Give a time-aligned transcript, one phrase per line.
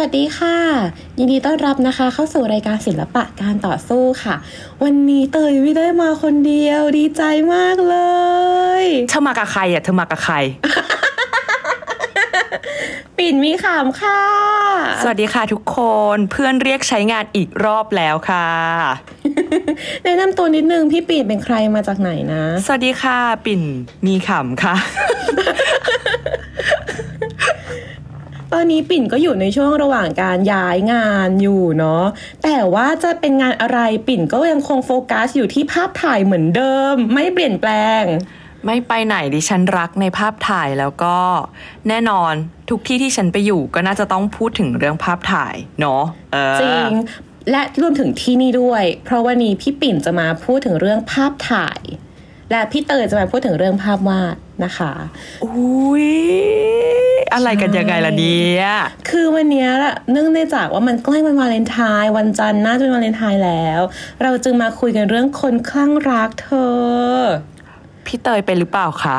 [0.00, 0.58] วัสดีค่ะ
[1.18, 4.36] ยินดีต้อนรับนะคะ เข้าสู่รายการศิลปะการต่อสู้ค่ะ
[4.82, 7.22] วันนี้เตยไม่ได้มาคนเดียวดีใจ
[7.54, 7.96] มากเล
[8.82, 10.34] ยเธอมากับใครอะเธอมากับใคร
[13.18, 14.22] ปิ่นมีขามค่ะ
[15.02, 15.78] สวัสดีค่ะทุกค
[16.14, 18.46] นเพื่อนเรียกใช้งานอีกรอบแล้วค่ะ
[20.04, 23.62] แนะนำตัวนิดนึงพี่ปิ่นเป็นใครมาจากไหนนะ สวัสดีค่ะ ปิ่น
[24.06, 24.74] มีขำค่ะ
[28.52, 32.04] ตอนนี้ปิ่นก็อยู่ในช่วงระหว่างการย้ายงานอยู่เนาะ
[32.42, 38.02] แต่ว่าจะเป็นงานอะไรปิ่นก็ยังคงโฟกัสอยู่ที่ภาพถ่ายเหมือนเดิม ไม่เปลี่ยนแปลง
[38.66, 41.16] ไม่ไปไหนดิฉันรักในภาพถ่ายแล้วก็
[41.88, 42.32] แน่นอน
[42.70, 46.92] ทุกที่ที่ฉันไปอยู่ก็น่าจะต้องพูดถึงเรื่องภาพถ่ายเนาะเออจริง
[47.50, 51.80] และรวมถึงที่นี่ด้วย เพราะวันนี้พี่ปิ่นจะมาพูดถึงเรื่องภาพถ่าย
[52.50, 54.92] และพี่เตยจะมาพูดถึงเรื่องภาพวาดนะคะ
[55.44, 56.08] อุ้ย
[57.34, 58.66] อะไรกันยังไงล่ะเนี่ย
[59.10, 63.80] คือวันเนี้ยละเนื่องในจากว่ามันใกล้วันวาเลนไทน์วันจันทร์น่าจะเป็นวาเลนไทน์แล้ว
[64.22, 67.16] เราจึงมาคุยกันเรื่องคนคลั่งรักเธอ
[68.06, 69.18] พี่เตยเป็นหรือเปล่าคะ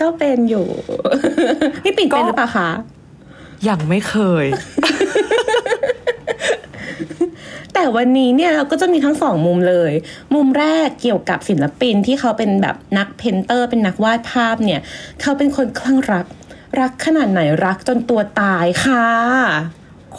[0.00, 0.66] ก็เป็นอยู่
[1.84, 2.70] พี่ปิ่นเป็นหรือเปล่าคะ
[3.68, 4.46] ยังไม่เคย
[7.74, 9.92] แต่วันนี้เนี่ยเราก็จะมีทั้งสองมุมเลย
[10.34, 14.80] มุมแรกเกี่ยวกับศิลปินที่เขาเป็นแบบนัก painter เป็นนักวาดภาพเนี่ย
[15.20, 16.26] เขาเป็นคนคลั่งรัก
[16.80, 19.06] รักขนาดไหนรักจนตัวตายค่ะ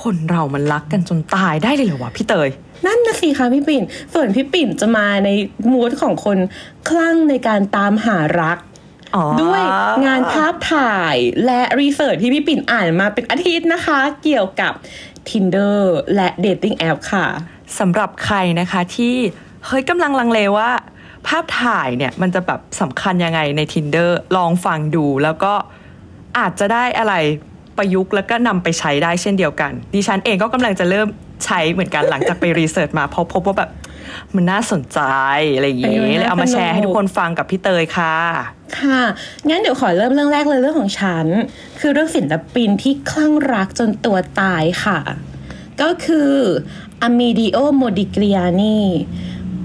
[0.01, 2.49] คนเรามันรักกันจนตายได้เลยเหรอวะพี่เตย
[2.85, 5.29] นั่นนะสิคะพี่ปิ่น ส่วนพี่ปิ่นจะมาใน
[5.71, 6.37] mood ของคน
[6.89, 8.57] คลั่งในการตามหารัก
[9.15, 9.63] อ๋อด้วย
[10.05, 14.73] งานภาพถ่ายและ research ที่พี่ปิ่นอ่านมาเป็นอาทิตย์นะคะ เกี่ยวกับ
[15.29, 15.77] Tinder
[16.15, 17.25] และ Dating App ค่ะ
[17.79, 19.15] สำหรับใครนะคะที่
[19.65, 20.69] เฮ้ยกำลังลังเลว่า
[21.27, 25.53] ภาพถ่ายเนี่ยมันจะแบบสำคัญยังไงใน Tinder ลองฟังดูแล้วก็
[26.39, 27.13] อาจจะได้อะไร
[27.77, 31.07] ประยุกต์แล้วก็นำไปใช้ได้เช่นเดียวกัน ดิฉันเองก็กำลังจะเริ่ม
[31.45, 33.69] ใช้เหมือนกันหลังจากไปรีเสิร์ชมาเพราะพบว่าแบบ
[34.35, 34.99] มันน่าสนใจ
[35.55, 38.15] อะไรอย่างเอเงี้อยเลยเอามาแชร์ให้ทุกคนฟังกับพี่เตยค่ะ
[38.79, 39.01] ค่ะ
[39.49, 41.25] งั้นเดี๋ยวขอเริ่มเรื่องแรกเลยเรื่องของฉัน
[41.79, 44.99] คือเรื่องศิลปินที่คลั่งรักจนตัวตายค่ะ
[45.81, 46.31] ก็คือ
[47.03, 48.79] อ m ม d ดิโอโมดิก i ิอานี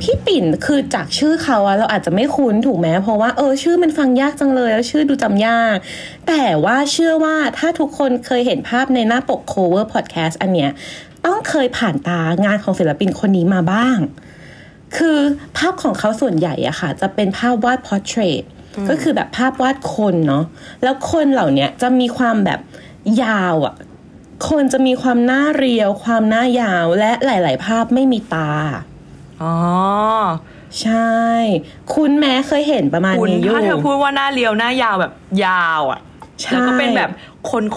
[0.01, 5.77] พี่ปิ่นคือจากชื่อเขาอะเราอาจจะไม่คุ้นถูกไหมเพราะว่าเออชื่อมันฟังยากจังเลยแล้วชื่อดูจำยาก
[6.29, 10.71] แต่ว่าเชื่อว่าถ้าทุกคนเคยเห็นภาพในหน้าปก cover podcast อันเนี้ย
[11.27, 13.99] ต้องเคยผ่านตางานของศิลปินคนนี้มาบ้าง
[14.97, 15.19] คือ
[15.57, 18.43] ภาพของเขาส่วนใหญ่อะค่ะ จะเป็นภาพวาด portrait
[18.89, 20.45] ก็คือแบบภาพวาดคนเนาะ
[20.83, 22.61] แล้วคนเหล่าเนี้ยจะมีความแบบ
[23.23, 23.75] ยาวอะ
[24.49, 28.51] คนจะมีความหน้าเรียว ความหน้ายาวและหลาย ๆ ภาพไม่มีตา
[29.43, 29.57] อ๋อ
[30.83, 31.15] ใช่
[31.95, 35.13] คุณแม้เคยเห็นประมาณคุณนี้อยู่ถ้าเธอพูดว่าหน้าเรียวหน้ายาวแบบ
[35.47, 36.01] ยาวอะ่ะ
[36.43, 37.11] ใช่แล้วก็เป็นแบบ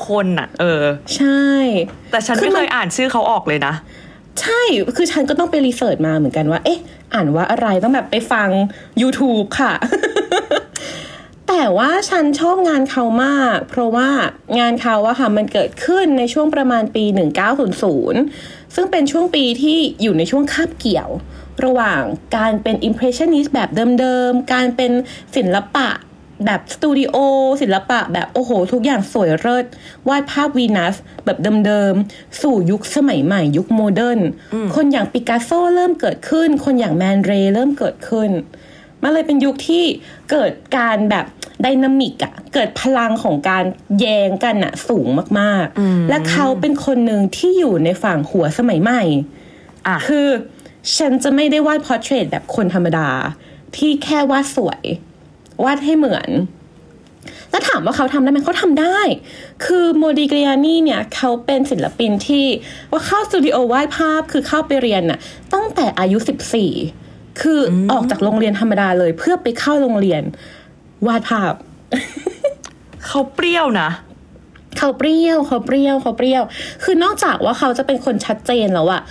[0.06, 0.84] คนๆอะ เออ
[1.16, 1.44] ใช่
[2.12, 3.74] แต่ฉันคือไม่มันเคยอ่านชื่อเขาออกเลยนะ
[4.42, 4.62] ใช่
[4.98, 6.80] คือฉันก็ต้องไปรีเสิร์ชมาเหมือนกันว่า เอ๊ะ
[7.14, 8.50] อ่านว่าอะไรต้องแบบไปฟัง
[9.02, 9.74] YouTube ค่ะ
[11.62, 14.10] แต่ว่าฉันชอบงานเขามาก เพราะว่า
[14.60, 17.04] งานเขาอะค่ะมันเกิดขึ้นในช่วงประมาณปี
[17.90, 21.10] 1900 ซึ่งเป็นช่วงปีที่อยู่ในช่วงคาบเกี่ยว
[21.64, 22.02] ระหว่าง
[22.38, 24.92] การเป็น Impressionist แบบเดิมๆ การเป็น
[25.36, 25.88] ศิลปะ
[26.46, 27.16] แบบสตูดิโอ
[27.62, 29.66] ศิลปะแบบโอ้โห ทุกอย่างสวยเลิศ
[30.10, 30.96] วาดภาพวีนัส
[31.26, 34.20] แบบเดิมๆ สู่ยุคสมัยใหม่ยุคโมเดิร์น
[34.76, 38.32] คนอย่างปิกัสโซเริ่มเกิดขึ้น คนอย่างแมนเรย์เริ่มเกิดขึ้น
[39.04, 39.86] มันเลยเป็นยุคที่
[40.32, 41.26] เกิดการแบบ
[41.64, 43.64] dynamic อะเกิดพลังของการ
[44.00, 45.08] แย้งกันอะสูง
[45.40, 49.02] มากๆ และเขาเป็นคนหนึ่งที่อยู่ในฝั่งหัวสมัยใหม่
[49.88, 50.28] อะคือ
[50.98, 53.10] ฉันจะไม่ได้วาด portrait แบบคนธรรมดา
[53.78, 54.84] ที่แค่วาดสวย
[55.64, 56.30] วาดให้เหมือน
[57.52, 59.00] แล้วถามว่าเขาทำได้ไหมเขาทำได้
[59.66, 62.46] คือโมดิเกลียนี่เนี่ย เขาเป็นศิลปินที่
[62.92, 65.20] ว่าเข้าสตูดิโอวาดภาพคือเข้าไปเรียนน่ะ
[65.54, 66.18] ตั้งแต่อายุ
[66.80, 70.22] 14 คือออกจากโรงเรียนธรรมดาเลยเพื่อไปเข้าโรงเรียน
[71.08, 71.54] วาดภาพ
[73.08, 73.90] เขาเปรี้ยวนะ
[74.78, 76.44] เขาเปรี้ยวเขาเปรี้ยวเขาเปรี้ยว
[76.84, 79.02] คือนอกจากว่าเขาจะเป็นคนชัดเจนแล้วอะ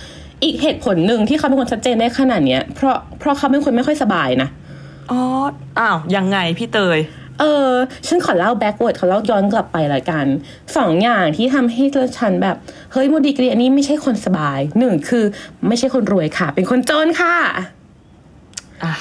[0.43, 4.49] อีกเหตุผลหนึ่งที่เขาเป็นคนชัดเจนได้ขนาดเนี้ยเพราะเพราะเขาเป็นคนไม่ค่อยสบายนะ
[5.11, 5.21] อ๋อ
[5.79, 6.99] อ้าวยังไงพี่เตย
[7.39, 7.71] เออ
[8.07, 10.25] ฉันขอเล่า backward ขอเล่าย้อนกลับไปละกัน
[10.77, 11.83] สองอย่างที่ทำให้
[12.19, 12.55] ฉันแบบ
[12.91, 15.23] เฮ้ยโมดีกรีอันนี้ไม่ใช่คนสบายหนึ่งคือ
[15.67, 17.35] ไม่ใช่คนรวยค่ะ เป็นคนจนค่ะ
[18.83, 18.93] อะ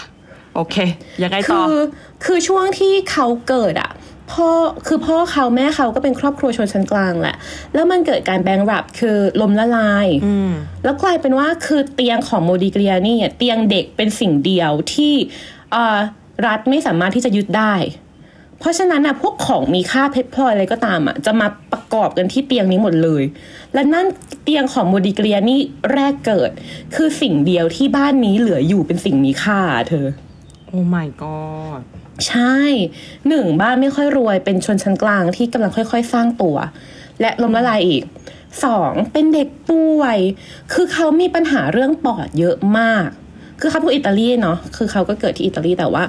[0.59, 0.77] โอเค
[1.23, 1.81] ยังไงต่คืออ
[2.25, 3.91] คือช่วงที่เขาเกิดอะ
[4.33, 4.49] พ่อ
[4.87, 7.37] คือพ่อเขาแม่เขาก็เป็นครอบครัวชนชั้นกลางแหละ
[7.75, 10.53] แล้วมันเกิดการแบงรับคือล้มละลายอืม
[10.85, 15.15] แล้วกลายเป็นว่าคือเตียงของโมดิกรียนี่เตียงเด็กเป็นสิ่งเดียวที่
[15.73, 15.99] เอ่อ
[16.47, 17.75] รัฐไม่สามารถที่จะยึดได้
[18.61, 23.23] เพราะฉะนั้นนะพวกของมีค่าเพชรพลอยอะไรก็ตามอะจะมาประกอบกันที่เตียงนี้หมดเลย
[23.75, 24.07] และนั่น
[24.43, 25.61] เตียงของโมดิกรียนี่
[25.93, 26.51] แรกเกิด
[26.95, 30.07] คือสิ่งเดียวที่บ้านนี้เหลืออยู่เป็นสิ่งมีค่าเธอ
[30.69, 31.81] โอ้ my god
[32.29, 32.57] ใช่
[33.29, 36.57] หนึ่งบ้านไม่ค่อยรวยเป็นชนชั้นกลางที่กำลังค่อย ๆ สร้างตัว
[37.21, 38.03] และล้มละลายอีก
[38.65, 40.19] สองเป็นเด็กป่วย
[40.73, 43.09] คือเขามีปัญหาเรื่องปอดเยอะมาก
[43.61, 46.05] คือเขาเป็นอิตาลีเนาะคือเขาก็เกิดที่อิตาลีแต่ว่า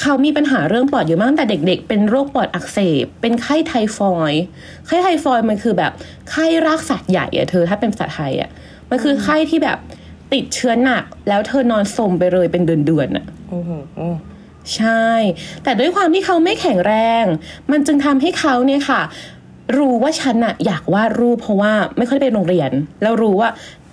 [0.00, 4.42] เขามีปัญหาเรื่องปอดเยอะมากตั้งแต่เด็ก ๆ เป็นโรคปอดอักเสบ เป็นไข้ไทฟอยด์
[4.86, 5.92] ไข้ไทฟอยด์มันคือแบบ
[6.30, 8.50] ไข้รากสัตว์ใหญ่อะเธอถ้าเป็นภาษาไทยอะ
[8.90, 9.78] มันคือไข้ที่แบบ
[10.32, 13.70] ติดเชื้อหนัก แล้วเธอนอนสมไปเลยเป็นเดือนๆอะโอ้โห
[14.76, 15.06] ใช่
[15.62, 17.24] แต่ด้วยความที่เขาไม่แข็งแรง
[17.70, 19.00] มันจึงทำให้เขาเนี่ยค่ะ
[19.76, 22.70] รู้ว่าฉันอะอยากวาดรูปเพราะว่าไม่ค่อยได้ไปโรงเรียน
[23.02, 23.50] แล้วรู้ว่า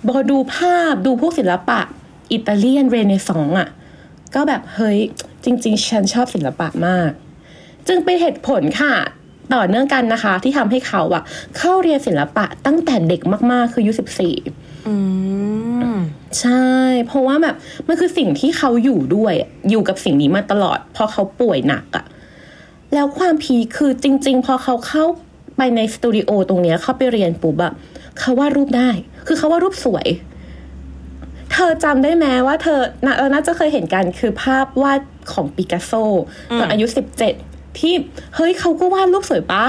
[0.08, 1.80] พอดูภาพดูพวกศิลปะ
[2.32, 3.68] อิตาเลียนเรเนซองส์อะ
[4.34, 4.98] ก็แบบเฮ้ย
[5.44, 7.10] จริง ๆ ฉันชอบศิลปะมาก
[7.88, 8.94] จึงเป็นเหตุผลค่ะ
[9.54, 11.22] ต่อเนื่องกันนะคะ ที่ทำให้เขาอะ
[11.56, 13.20] เข้าเรียนศิลปะตั้งแต่เด็ก
[13.52, 14.69] มากๆคืออายุสิบสี่อืม
[16.40, 16.66] ใช่
[17.06, 17.54] เพราะว่าแบบ
[17.88, 22.04] มันคือสิ่งที่เขาอยู่ด้วยอะอยู่กับสิ่งนี้มาตลอด พอเขาป่วยหนักอะ
[22.94, 25.04] แล้วความพีคคือจริง ๆ พอเขาเข้า
[25.56, 27.72] ไปในสตูดิโอตรงเนี้ยเข้าไปเรียนปุ๊บอะ
[28.18, 28.90] เขาวาดรูปได้
[29.26, 30.06] คือเขาวาดรูปสวย
[31.52, 35.00] เธอจำได้ไหมว่าเธอน่าเออน่าจะเคยเห็นกันคือภาพวาด
[35.32, 35.92] ของปิกัสโซ
[36.58, 37.34] ตอนอายุสิบเจ็ด
[37.78, 37.94] ที่
[38.36, 39.64] เฮ้ยเขาก็วาดรูปสวยปะ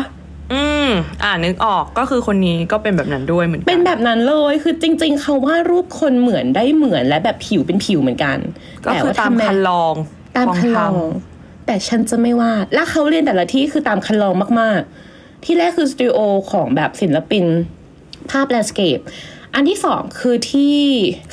[0.54, 0.90] อืม
[1.24, 8.38] อ่านึกออกก็คือคนนี้ก็เป็นแบบนั้นด้วยเหมือนกัเป็นแบบนั้นเลยคือจริง ๆเขาวาดรูปคนเหมือนได้เหมือนและแบบผิวเป็นผิวเหมือนกัน
[8.86, 9.96] ก็คือว่ตามทำไคันลอง
[10.36, 10.94] ตามของคันลทอง
[11.66, 16.20] แต่ฉันจะไม่วาดและเขาเรียนแต่ละที่คือตามคันลองมากๆ ที่แรกคือสตูดิโอ
[16.52, 17.46] ของแบบศิลปิน
[18.32, 19.00] ภาพ landscape
[19.54, 20.76] อันที่สองคือที่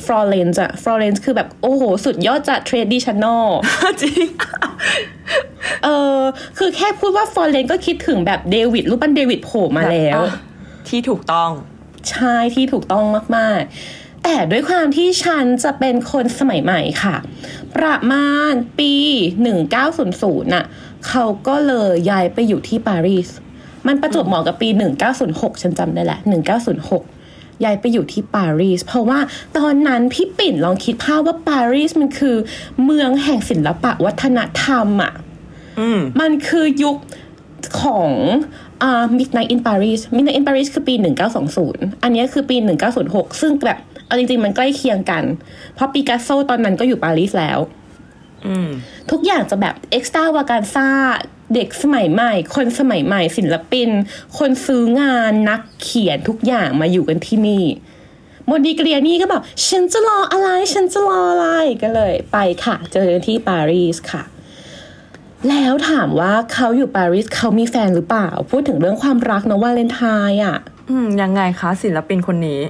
[0.05, 4.29] ฟลอเรนซ์อะฟลอเรนซ์คือแบบโอ้โห สุดยอดจาก traditional จริง
[5.85, 5.89] เอ
[6.19, 6.21] อ
[6.59, 10.37] คือแค่พูดว่าฟลอเรนซ์ก็คิดถึงแบบเดวิดรูปปั้นเดวิดโผล่มาแล้วอะ
[10.89, 11.51] ที่ถูกต้อง
[12.11, 13.05] ใช่ที่ถูกต้อง
[13.37, 13.61] มาก
[13.93, 17.17] ๆ แต่ด้วยความที่ฉันจะเป็นคนสมัยใหม่ค่ะ
[17.77, 18.95] ประมาณปี
[19.75, 20.65] 1900น่ะ
[21.09, 23.29] เขาก็เลยย้ายไปอยู่ที่ปารีส
[23.87, 24.69] มันประจวบเหมาะกับปี
[25.15, 26.19] 1906 ฉันจำได้แหละ
[26.65, 27.18] 1906
[27.65, 29.19] ย้ายไปอยู่ที่ปารีสเพราะว่า
[29.59, 32.37] ตอนนั้นพี่ปิ่นลองคิดภาพว่าปารีสมันคือ
[32.85, 35.13] เมืองแห่งศิลปะวัฒนธรรมอะ
[35.81, 36.97] อืมมันคือยุค
[37.83, 38.11] ของ
[38.83, 40.95] อ่า Midnight in Paris Midnight in Paris คือปี
[41.49, 42.57] 1920 อันนี้คือปี
[42.99, 45.25] 1906 ซึ่งแบบ เอาจริง ๆ มันใกล้เคียงกัน
[45.75, 47.59] เพราะปิกัสโซตอนนั้นก็อยู่ปารีสแล้ว
[48.47, 48.69] อืม
[49.11, 50.89] ทุกอย่างจะแบบ extravaganza
[51.55, 53.89] เด็กสมัยใหม่ คนสมัยใหม่ศิลปิน
[54.39, 57.65] คนซื้องานนักเขียนทุกอย่างมาอยู่กันที่นี่
[58.47, 61.47] โมดิเกลียนี่ก็บอกฉันจะรออะไรฉันจะรออะไร
[61.83, 64.23] ก็เลยไปค่ะ เจอกันที่ปารีสค่ะ
[65.49, 70.59] แล้วถามว่าเขาอยู่ปารีสเขามีแฟนหรือเปล่า พูดถึงเรื่องความรักเนอะวาเลนไทน์อะ
[70.91, 72.61] อืมยังไงคะศิลปินคนนี้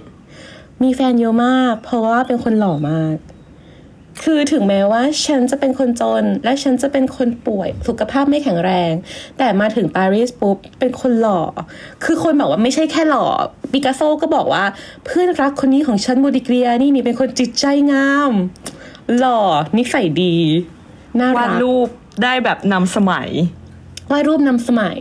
[0.82, 3.16] มีแฟนเยอะมาก เพราะว่าเป็นคนหล่อมาก
[4.22, 8.92] คือถึงแม้ว่าฉันจะเป็นคนจน และฉันจะเป็นคนป่วยสุขภาพไม่แข็งแรง
[9.38, 11.40] แต่มาถึงปารีสปุ๊บเป็นคนหล่อ
[12.04, 13.26] คือคนบอกว่าไม่ใช่แค่หล่อ
[13.72, 14.64] ปิกัสโซก็บอกว่า
[15.04, 18.32] เพื่อนรักคนนี้ของฉันโมดิเกรียนี่นี่เป็นคนจิตใจงาม
[19.18, 19.40] หล่อ
[19.76, 20.36] นิสัยดี
[21.20, 21.88] น่าวารัดกรูป
[22.22, 23.28] ได้แบบนำสมัย
[24.10, 24.98] วาดรูปนำสมัย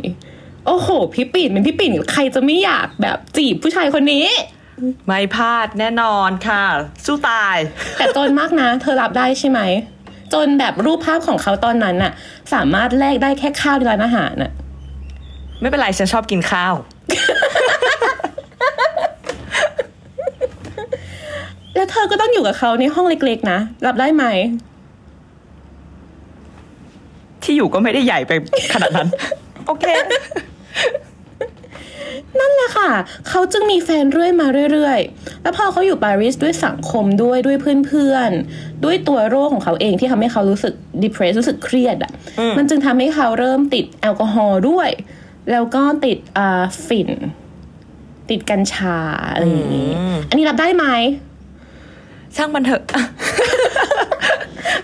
[0.65, 4.25] โอ้โห พี่ปิ่นเป็นพี่ปิ่นใครจะไม่อยากแบบจีบผู้ชายคนนี้
[5.05, 6.63] ไม่พลาดแน่นอนค่ะ
[7.05, 7.57] สู้ตาย
[7.97, 9.59] แต่จนมากนะ เธอรับได้ใช่ไหม
[10.33, 12.11] จนแบบรูปภาพของเขาตอนนั้นน่ะ
[12.53, 14.51] สามารถแลกได้แค่ข้าวในร้านอาหารน่ะ
[15.59, 16.73] ไม่เป็นไร ฉันชอบกินข้าว
[21.75, 24.25] แล้วเธอก็ต้องอยู่กับเขาในห้องเล็กๆ นะ รับได้ไหม
[27.43, 28.31] ที่อยู่ก็ไม่ได้ใหญ่ไป
[28.73, 29.09] ขนาดนั้น
[29.65, 29.85] โอเค
[32.39, 32.91] นั่นแหละค่ะ
[33.29, 37.57] เขาจึงมีแฟนเรื่อยมาเรื่อยๆ แล้วพอเขาอยู่ปารีสด้วยสังคมด้วยด้วย
[37.87, 44.89] เพื่อนๆ ด้วยตัวโรคของเขาเองที่ทำให้เขารู้สึก depressed รู้สึกเครียดอะอืมมันจึงทำให้เขาเริ่มติดแอลกอฮอล์ด้วย
[45.51, 47.09] แล้วก็ติดอ่าฝิ่น
[48.29, 48.97] ติดกัญชา
[49.33, 49.91] อะไรอย่างนี้
[50.29, 50.85] อันนี้รับได้ไหม
[52.37, 52.83] ช่างมันเถอะ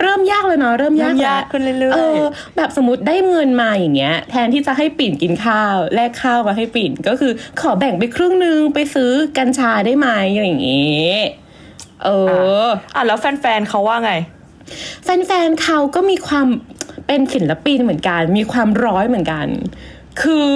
[0.01, 2.21] เริ่มยากเลยเนาะเริ่มยากเริ่มแล้วยากขึ้นเรื่อยๆเออ
[2.55, 7.31] แบบสมมติได้เงินมาอย่างเงี้ย แทนที่จะให้ปิ่นกินข้าวแลกข้าวมาให้ปิ่นก็คือ
[7.61, 11.19] ขอแบ่งไปครึ่งนึงไปซื้อกัญชาได้ไหมอะไรอย่างเงี้ย
[12.03, 12.09] เอ
[12.63, 14.13] ออะแล้วแฟนๆเขาว่าไง
[15.03, 16.47] แฟนๆเขาก็มีความ
[17.07, 19.47] เป็นศิลปินเหมือนกัน มีความร้อยเหมือนกัน
[20.21, 20.51] คือ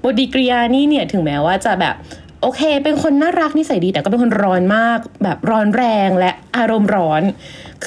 [0.00, 1.94] โบดิกริยานี่เนี่ยถึงแม้ว่าจะแบบ
[2.42, 7.22] โอเค เป็นคนน่ารักนิสัยดี แต่ก็เป็นคนร้อนมาก แบบร้อนแรงและอารมณ์ร้อน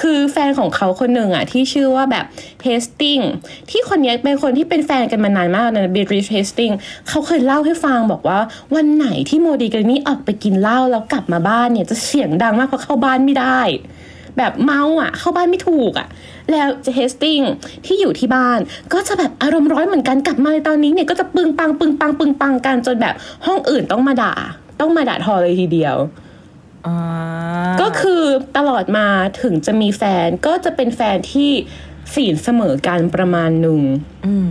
[0.00, 2.24] คือแฟนของเขาคนหนึ่งอะที่ชื่อว่าแบบ
[2.62, 3.18] เฮสติง
[3.70, 6.70] ที่คนนี้เป็นคนที่เป็นแฟนกันมานานมากนะเบริชเฮสติง
[7.08, 8.40] เขาเคยเล่าให้ฟังบอกว่า
[8.74, 13.60] วันไหนที่โมดีกันนี่ออกไปกินเหล้าแล้วกลับมาบ้านเนี่ยจะเสียงดังมากเพราะเข้าบ้านไม่ได้
[14.38, 16.08] แบบเมาอะ เข้าบ้านไม่ถูกอะ
[16.50, 17.40] แล้วเฮสติง
[17.86, 18.58] ที่อยู่ที่บ้าน
[18.92, 23.14] ก็จะแบบอารมณ์ร้อนเหมือนกันกลับมาในตอนนี้เนี่ยก็จะปึงปังปึงปังปึงปังกันจนแบบ
[23.46, 24.34] ห้องอื่นต้องมาด่า
[24.80, 25.96] ต้องมาด่าทอเลยทีเดียว
[26.86, 26.96] อ่า
[27.80, 28.22] ก็คือ
[28.56, 29.06] ตลอดมา
[29.42, 31.50] ถึงจะมีแฟนก็จะเป็นแฟนที่
[32.14, 33.80] ศีลเสมอกันประมาณหนึ่ง
[34.26, 34.48] อืม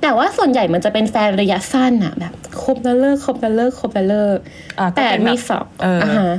[0.00, 4.38] แต่ว่าส่วนใหญ่มันจะเป็นแฟนระยะสั้นอะแบบคบแล้วเลิกคบแล้วเลิกคบแล้วเลิก
[4.78, 6.32] อะก็แต่เป็นแบบมีสองเอออ่ฮะ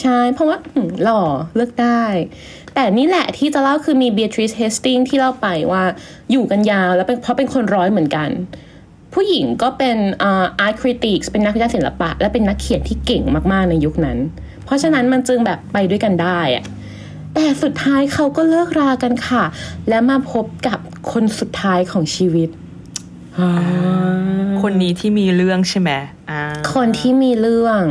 [0.00, 1.22] ใช่ เพราะว่าอืมหล่อ
[1.56, 2.04] เลือกได้
[2.74, 5.82] แต่นี่แหละที่จะเล่าคือมี Beatrice Hastings ที่เล่าไปว่า
[6.30, 8.28] อยู่กันยาวแล้วเป็นเพราะเป็นคนร้อยเหมือนกัน
[9.14, 14.18] ผู้หญิงก็เป็นอ่า art critics เป็นนักวิจารณ์ศิลปะ และเป็นนักเขียนที่เก่งมากๆในยุคนั้น
[14.64, 16.64] เพราะฉะนั้นมันจึงแบบไปด้วยกันได้อะ
[17.34, 19.44] แต่สุดท้ายเขาก็เลิกรากันค่ะ
[19.88, 20.78] และมาพบกับ
[21.12, 22.48] คนสุดท้ายของชีวิต
[24.62, 25.90] คนนี้ที่มีเรื่องใช่ไหม
[26.30, 26.42] อ่า
[26.74, 27.82] คนที่มีเรื่อง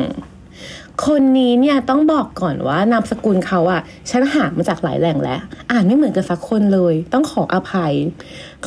[1.06, 5.40] คนนี้เนี่ยต้องบอกก่อนว่านามสกุลเขาอะฉันหามาจากหลายแหล่งแล้ว
[5.72, 7.94] อ่านไม่เหมือนกันสักคนเลย ต้องขออภัย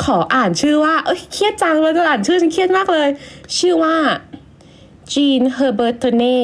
[0.03, 3.09] ขออ่านชื่อว่า เอ้ยเครียดจังเลยจะอ่านชื่อฉันเครียดมากเลย
[3.59, 3.95] ชื่อว่า
[5.15, 6.41] จีนเฮอร์เบอร์ตเน่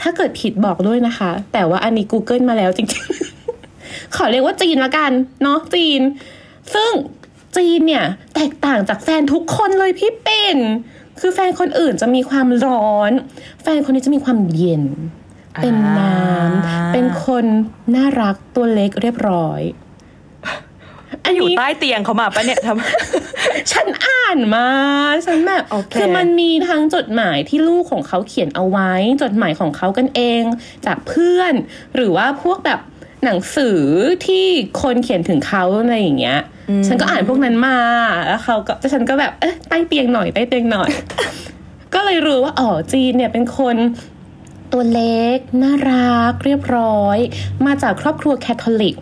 [0.00, 5.12] ถ้าเกิดผิดบอกด้วยนะคะ แต่ว่าอันนี้ Google มาแล้วจริงๆ ขอเรียกว่าจีนละกัน
[5.42, 6.00] เนาะจีน
[6.74, 6.90] ซึ่ง
[7.56, 10.56] จีนเนี่ย แตกต่างจากแฟนทุกคนเลยพี่เป็น
[11.20, 13.12] คือแฟนคนอื่นจะมีความร้อน
[13.62, 14.84] แฟนคนนี้จะมีความเย็น
[15.62, 17.44] เป็นน้ำเป็นคน
[17.94, 19.60] น่ารักตัวเล็กเรียบร้อย
[21.24, 24.68] อันอยู่นี้ใต้เตียงเขามาปะเนี่ยทำฉันอ่านมา
[25.26, 30.42] ฉันแบบโอเคคือมันมีทั้งจดหมายที่ลูกของเขาเขียนเอาไว้ จดหมายของเขากันเอง
[30.86, 31.52] จากเพื่อน
[31.96, 32.80] หรือว่าพวกแบบ
[33.24, 33.78] หนังสือ
[34.26, 34.46] ที่
[34.82, 36.38] คนเขียนถึงเขาอะไรอย่างเงี้ย
[36.86, 37.78] ฉันก็อ่านพวกนั้นมา
[38.26, 40.90] แล้วเขาก็แต่ฉันก็แบบเอ๊ะใต้เตียงหน่อยใต้เตียงหน่อย
[41.94, 43.76] ก็เลยรู้ว่าอ๋อจีนเนี่ยเป็นคน
[44.72, 47.18] ตัวเล็ก น่ารัก เรียบร้อย
[47.66, 48.96] มาจากครอบครัวแคทอลิก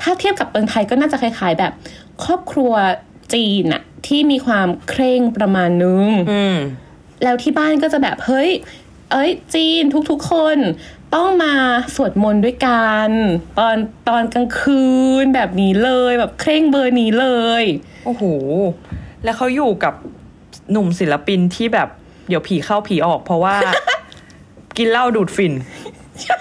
[0.00, 1.72] ถ้าเทียบกับเมืองไทยก็น่าจะคล้ายๆแบบ
[2.24, 2.72] ครอบครัว
[3.34, 6.56] จีนอะที่มีความเคร่งประมาณนึงอืม
[7.24, 8.50] แล้วที่บ้านก็จะแบบเฮ้ย
[9.10, 10.58] เอ้ยจีนทุกๆคน
[11.14, 11.54] ต้องมา
[11.94, 13.10] สวดมนต์ด้วยกัน
[13.58, 13.76] ตอน
[14.08, 14.84] ตอนกลางคื
[15.22, 17.28] นแบบนี้เลยแบบเคร่งเบอร์นี้เล
[17.62, 17.64] ย
[18.04, 18.22] โอ้โห
[19.24, 19.94] แล้วเขาอยู่กับ
[20.70, 21.88] หนุ่มศิลปินที่แบบ
[22.28, 23.56] เดี๋ยวผีเข้าผีออกเพราะว่า
[24.76, 25.52] กินเหล้าดูดฝิ่น
[26.24, 26.36] ใช่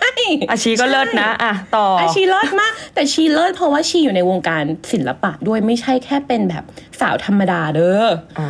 [0.51, 6.63] อาชีก็เลิศนะอะต่อออาชีเลิศมาก แต่ชีเลิศเพราะว่าชีอยู่ในวงการศิลปะด้วยไม่ใช่แค่เป็นแบบ
[6.99, 8.05] สาวธรรมดาเด้อ
[8.39, 8.49] อ่า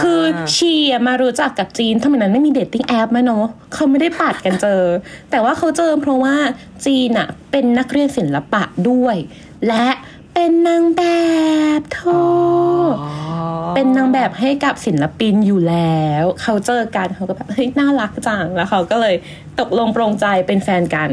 [0.00, 0.20] คือ
[0.56, 4.82] ชีอะมารู้จักกับจีนทำไมนั้นไม่มีเดทติ้งแอปมาเนาะเขาไม่ได้ปัดกันเจอ
[5.30, 6.34] แต่ว่าเขาเจอเพราะว่า
[6.86, 9.16] จีนอะเป็นนักเรียนศิลปะด้วย
[9.68, 9.86] และ
[10.40, 11.02] เป็นนางแบ
[11.80, 12.00] บโท
[13.00, 13.10] อ๋อ
[13.74, 19.14] เป็นนางแบบให้กับศิลปินอยู่แล้ว เขาเจอกันเขาก็แบบเฮ้ยน่ารักจังแล้วเขาก็เลย
[19.60, 21.10] ตกลงปรงใจเป็นแฟนกัน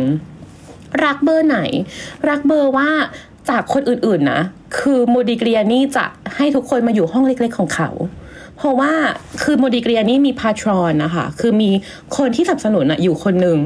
[1.04, 1.60] รักเบอร์ไหน
[2.30, 2.90] รักเบอร์ว่า
[3.50, 4.42] จากคนอื่นๆนะ
[4.78, 6.06] คือโมดิเกรียนี่จะ
[6.36, 7.90] ให้ทุกคนมาอยู่ห้องเล็กๆของเขา
[8.58, 8.94] เพราะว่า
[9.44, 11.70] คือโมดิเกรียนี่มีพาทรอนนะคะ คือมี
[12.18, 13.58] คนที่สนับสนุนอะอยู่คนหนึ่ง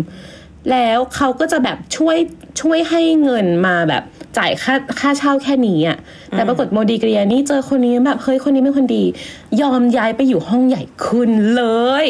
[0.71, 2.17] แล้วเขาก็จะแบบช่วย
[2.61, 4.03] ช่วยให้เงินมาแบบ
[4.37, 5.97] จ่ายค่าค่าเช่าแค่นี้อะ
[6.31, 9.03] แต่ปรากฏโมดิเกรียนี่เจอคนนี้แบบเฮ้ยคนนี้เป็นคนดี
[9.61, 11.63] ยอมย้ายไปอยู่ห้องใหญ่ขึ้นเล
[12.03, 12.05] ย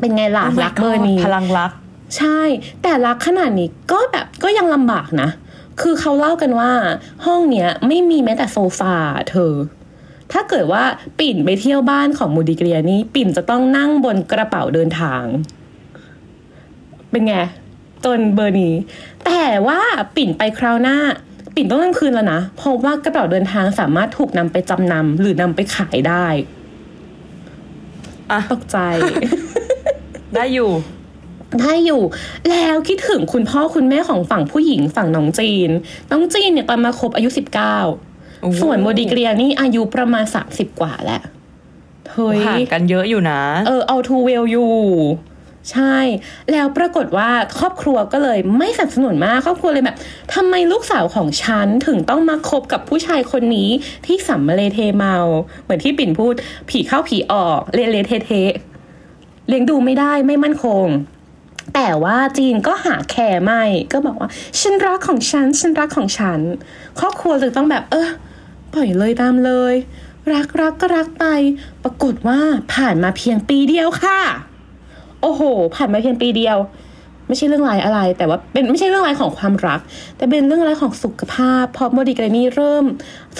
[0.00, 1.70] เป็นไงล่ะ Oh my รักเบอร์นี้ God พลังรัก
[2.16, 2.40] ใช่
[2.82, 5.28] แต่รักขนาดนี้ก็แบบก็ยังลำบากนะ
[5.80, 6.70] คือเขาเล่ากันว่า
[7.26, 8.94] ห้องเนี้ยไม่มีแม้แต่โซฟา
[9.30, 9.52] เธอ
[10.32, 10.82] ถ้าเกิดว่า
[11.18, 15.24] ปิ่นไปเที่ยวบ้านของมูดิเกรียนี่ปิ่นจะต้องนั่งบนกระเป๋าเดินทาง
[17.10, 17.34] เป็นไง
[18.04, 18.74] จนเบอร์นี้
[19.26, 19.80] แต่ว่า
[20.16, 20.96] ปิ่นไปคราวหน้า
[21.54, 26.26] ปิ่นต้องนั่งคืนแล้วนะ เพราะว่ากระเป๋าเดินทางสามารถถูกนำไปจำนำหรือนำไปขายได้
[28.30, 28.76] อะตกใจ
[30.34, 30.70] ได้อยู่
[31.60, 32.02] ได้อยู่
[32.50, 35.70] แล้วคิดถึงคุณพ่อคุณแม่ของฝั่งผู้หญิงฝั่งน้องจีน
[36.10, 37.76] น้องจีนเนี่ยตอนมาคบอายุสิบเก้า
[38.42, 41.20] โอ้โหส่วนโมดิเกรียนี่อายุประมาณสามสิบกว่าแหละ
[42.12, 44.72] เฮ้ยห่างกันเยอะอยู่นะ เออเอาทูเวลอยู่
[45.72, 45.96] ใช่
[46.52, 49.96] แล้วปรากฏว่าครอบครัวก็เลยไม่สนับสนุนมาก ครอบครัวเลยแบบ
[50.34, 53.70] ทำไมลูกสาวของฉันถึงต้องมาคบกับผู้ชายคนนี้
[54.06, 55.16] ที่สำมะเลเทเมา
[55.62, 56.34] เหมือนที่ปิ่นพูด
[56.70, 58.32] ผีเข้าผีออกเลเลเทเท
[59.48, 60.86] เลี้ยงดูไม่ได้ไม่มั่นคง
[61.74, 63.62] แต่ว่าจีนก็หาแคร์ไม่
[63.92, 66.40] ก็บอกว่า ฉันรักของฉัน ฉันรักของฉัน
[67.00, 68.08] ครอบครัวเลยต้องแบบ เออ
[68.72, 69.74] ปล่อยเลยตามเลย
[70.32, 71.24] รักรักก็รักไป
[71.82, 72.40] ปรากฏว่า
[72.72, 74.20] ผ่านมาเพียงปีเดียวค่ะ
[75.22, 75.42] โอ้โห
[75.74, 76.58] ผ่านมาเพียงปีเดียว
[77.26, 79.80] ไม่ใช่เรื่องร้ายอะไร แต่ว่าเป็นไม่ใช่เรื่องร้ายของความรัก
[80.16, 82.84] แต่เป็นเรื่องร้ายของสุขภาพเพราะโมดิเกลียนี่เริ่ม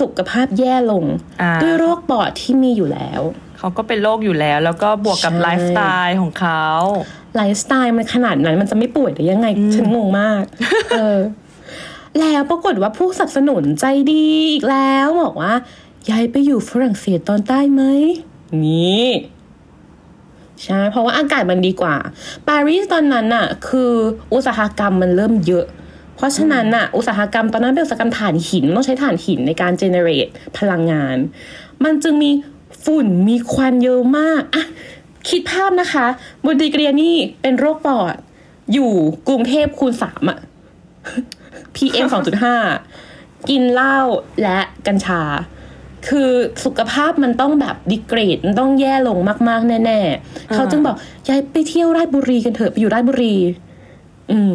[0.00, 1.04] สุขภาพแย่ลง
[1.42, 3.20] อ่าด้วยโรคปอดที่มีอยู่แล้ว
[3.58, 6.64] เขาก็เป็นโรคอยู่แล้ว แล้วก็บวกกับใช่ไลฟ์สไตล์ของเขา
[7.36, 10.42] ไลฟ์สไตล์มันขนาดนั้นมันจะไม่ป่วยได้ยังไง ฉันงงมาก
[10.92, 11.18] เออ
[12.20, 15.52] แล้วปรากฏว่าผู้สนับสนุนใจดีอีกแล้ว บอกว่า
[16.10, 17.82] ย้ายไปอยู่ฝรั่งเศสตอนใต้ไหม
[18.64, 19.06] นี่
[20.64, 21.96] ใช่เพราะว่าอากาศมันดีกว่า
[22.48, 23.92] ปารีสตอนนั้นน่ะคือ
[24.32, 25.66] อุตสาหกรรมมันเริ่มเยอะ
[26.16, 31.16] เพราะฉะนั้นน่ะอุตสาหกรรมตอนนั้นเป็นอุตสาหกรรมถ่านหินต้องใช้ถ่านหินในการเจเนเรตพลังงาน
[31.84, 32.30] มันจึงมี
[32.84, 34.64] ฝุ่นมีควันเยอะมากอะ
[35.28, 36.06] คิดภาพนะคะ
[36.44, 38.14] บูดิเกรียนี่เป็นโรคปอด
[38.72, 38.92] อยู่
[39.28, 40.38] กรุงเทพคูณสามอะ
[41.74, 42.06] PM
[42.78, 43.98] 2.5กินเหล้า
[44.42, 45.22] และกัญชา
[46.08, 46.30] คือ
[46.64, 50.96] สุขภาพมันต้องแบบดิเกรดมันต้องแย่ลงมากๆ แน่ๆเขาจึงบอก
[51.28, 53.34] ย้ายไปเที่ยวราชบุรีกันเถอะไปอยู่ราชบุรี
[54.30, 54.54] อืม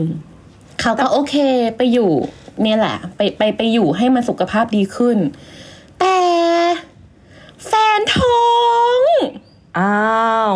[0.82, 1.36] เขาก็โอเค
[1.78, 2.12] ไปอยู่
[2.62, 5.18] เนี่ยแหละ ไปไปไปอยู่ให้มันสุขภาพดีขึ้น
[6.00, 6.18] แต่
[7.68, 8.44] แฟนท้อ
[8.98, 9.00] ง
[9.80, 10.54] อ้าว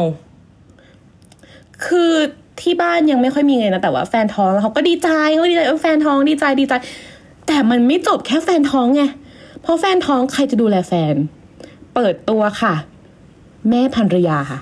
[1.85, 2.13] คือ
[2.61, 6.73] ที่บ้านยังไม่ค่อยมีเงินนะแต่ว่าแฟนท้องเขาก็ดีใจเขาก็ดีใจเออแฟนท้องดีใจดีใจ
[7.47, 9.18] แต่มันไม่จบแค่แฟนท้องไงเพ
[9.69, 11.15] ราะแฟนท้องใครจะดูแลแฟน
[11.93, 12.75] เปิดตัวค่ะ
[13.69, 14.59] แม่ภรรยาค่ะ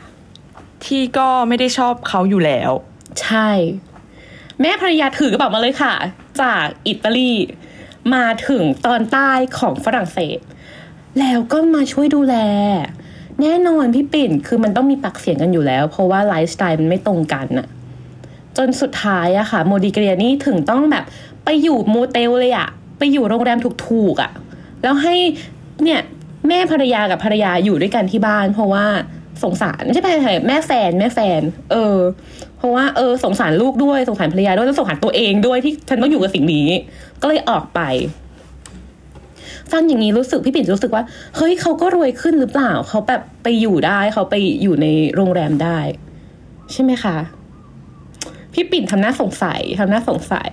[0.86, 2.72] ที่ก็ไม่ได้ชอบเขาอยู่แล้ว
[3.22, 3.50] ใช่
[4.62, 5.94] แม่ภรรยาถือกระเป๋ามาเลยค่ะ
[6.42, 7.34] จากอิตาลี
[8.14, 10.40] มาถึงตอนใต้ของฝรั่งเศส
[11.20, 12.36] แล้วก็มาช่วยดูแล
[13.42, 17.68] แน่นอนพี่ปิ่นคือมันต้องมีปากเสียงกันอยู่แล้ว เพราะว่าไลฟ์สไตล์มันไม่ตรงกันน่ะ
[18.58, 21.06] จนสุดท้ายอะค่ะ โมดิเกลียนี่ถึงต้องแบบ
[21.46, 24.32] ไปอยู่โมเตลเลยอะไปอยู่โรงแรมถูกๆอะ
[24.84, 25.16] แล้วให้
[25.84, 26.00] เนี่ย
[26.48, 28.86] แม่ภรรยากับภรรยาอยู่ด้วยกันที่บ้าน เพราะว่า
[29.44, 31.98] สงสารไม่ใช่ภรรยาแม่แฟนแม่แฟน เออ
[32.58, 36.68] เพราะว่าเออสงสารลูกด้วยสงสารภรรยาด้วยแล้วสงสารตัวเองด้วยที่ฉันต้องอยู่กับสิ่งนี้
[37.22, 37.82] ก็เลยออกไป
[39.72, 41.04] ฟังอย่างนี้รู้สึกพี่ปิ่นรู้สึกว่า
[41.38, 45.80] เฮ้ยเขาก็รวยขึ้นหรือเปล่า เขาแบบไปอยู่ได้เขาไปอยู่ในโรงแรมได้
[46.72, 47.18] ใช่ไหมคะ
[48.54, 50.52] พี่ปิ่นทำหน้าสงสัยทำหน้าสงสัย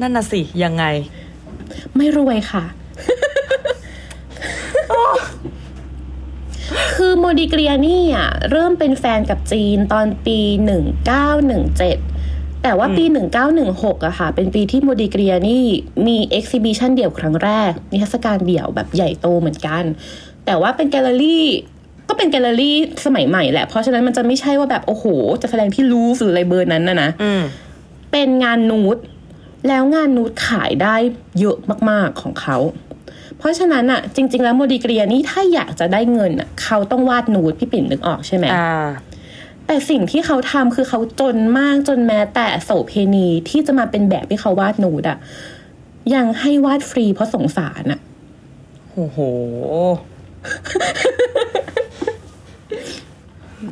[0.00, 0.84] นั่นน่ะสิยังไง
[1.96, 2.64] ไม่รวยค่ะ
[6.96, 11.98] คือโมดิเกรียนี่อะเริ่มเป็นแฟนกับจีนตอนปีหนึ่งเก้าหนึ่งเจ็ด
[12.62, 15.64] แต่ว่าปีหนึ่งเก้าหนึ่งหกอะค่ะ เป็นปีที่โมดิเกลียนี่
[16.06, 19.84] มี exhibition เดี่ยวครั้งแรก นิทรรศการเดี่ยวแบบใหญ่โตเหมือนกัน
[20.46, 21.46] แต่ว่าเป็นแกลเลอรี่
[22.08, 25.04] ก็เป็นแกลเลอรี่สมัยใหม่แหละ เพราะฉะนั้นมันจะไม่ใช่ว่าแบบ โอ้โห
[25.42, 27.42] จะแสดงที่ลูฟวร์หรืออะไรเบอร์นั้นนะนะอืม
[28.12, 28.96] เป็นงานนูด
[29.68, 30.96] แล้วงานนูดขายได้
[31.40, 31.56] เยอะ
[31.90, 32.56] มาก ๆของเขา
[33.40, 38.86] เพราะฉะนั้นอะจริง ๆ แล้วโมดิเกลียนี่ถ้าอยากจะได้เงินอะเขาต้องวาดนูดพี่ปิ่นนึกออกใช่ไหมอ่า
[39.66, 45.18] แต่สิ่งที่เขาทำคือเขาจนมากจนแม้แต่โสเพณีที่จะมาเป็นแบบที่เขาวาดนูดอะ
[46.14, 48.00] ยังให้วาดฟรีเพราะสงสารอะ
[48.92, 49.18] โอ้โห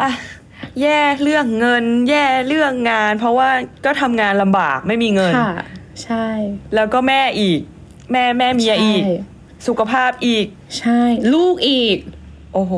[0.03, 0.11] อะ
[0.81, 3.49] แย่เรื่องเงิน แย่เรื่องงาน เพราะว่า
[3.85, 5.53] ก็ทำงานลำบากไม่มีเงิน ค่ะ
[6.05, 6.27] ใช่
[6.75, 7.61] แล้วก็แม่อีก
[8.13, 9.13] แม่แม่เมียอีกใช่
[9.69, 10.47] สุขภาพอีก
[10.79, 11.01] ใช่
[11.35, 11.99] ลูกอีก
[12.55, 12.75] โอ้โห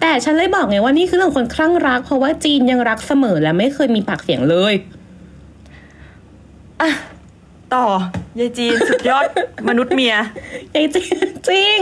[0.00, 4.74] แต่ฉันเลยบอกไงว่านี่คือเรื่องของคนคลั่งรัก เพราะว่าจีนยังรักเสมอและไม่เคยมีปากเสียงเลย
[7.74, 7.86] ต่อ
[8.40, 9.26] ยายจีนสุดยอด
[9.68, 10.14] มนุษย์เมีย
[10.74, 10.86] จริง
[11.48, 11.76] จริง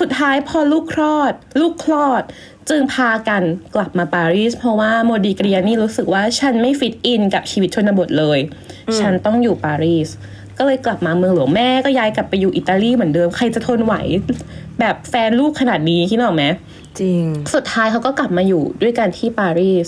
[0.00, 2.22] สุดท้ายพอลูกคลอด ลูกคลอด
[2.70, 3.42] จึงพากัน
[3.74, 8.38] กลับมาปารีส เพราะว่าโมดีเกรียนี่รู้สึกว่าฉันไม่ฟิตอินกับชีวิตชนบทเลย
[9.00, 10.08] ฉันต้องอยู่ปารีส
[10.58, 13.94] ก็เลยกลับมาเมืองหลวงแม่ก็ย้ายกลับไปอยู่อิตาลีเหมือนเดิมใครจะทนไหว
[14.80, 16.44] แบบแฟนลูกขนาดนี้คิดออกไหม
[17.00, 17.22] จริง
[17.54, 19.86] สุดท้ายเขาก็กลับมาอยู่ด้วยกันที่ปารีส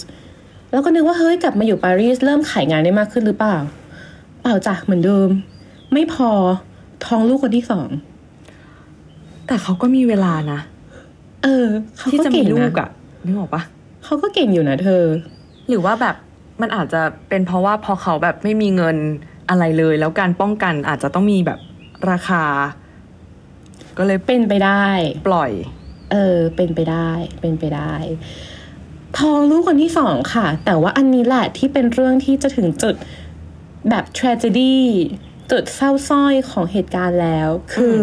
[0.72, 3.56] แล้วก็นึกว่าเฮ้ยกลับมาอยู่ปารีสเริ่มขายงานได้มากขึ้นหรือเปล่า
[4.42, 5.28] เปล่าจ้ะเหมือนเดิม
[5.92, 6.30] ไม่พอ
[7.06, 7.88] ท้องลูกคนที่สอง
[9.46, 10.61] แต่เขาก็มีเวลานะ
[11.42, 12.88] เออเขาที่ก็จะมีเก่งลูนะกอะ
[13.26, 13.62] นึกออกปะ
[14.04, 15.02] เขาก็เก่งอยู่นะเธอ
[15.68, 16.16] หรือว่าแบบ
[16.61, 18.96] มันอาจจะเป็นเพราะว่าพอเขาแบบไม่มีเงิน
[19.50, 21.58] อะไรเลย แล้วการป้องกันอาจจะต้องมีแบบ
[22.10, 22.44] ราคา
[23.98, 24.86] ก็เลยเป็นไปได้
[25.28, 25.50] ปล่อย
[26.12, 27.10] เออ เป็นไปได้
[27.40, 27.94] เป็นไปได้
[29.18, 32.94] ท้องลูกคนที่สองค่ะ แต่ว่าอันนี้แหละที่เป็นเรื่องที่จะถึงจุด
[33.88, 34.76] แบบ tragedy
[35.50, 38.02] จุดเศร้าสร้อยของเหตุการณ์แล้ว คืออ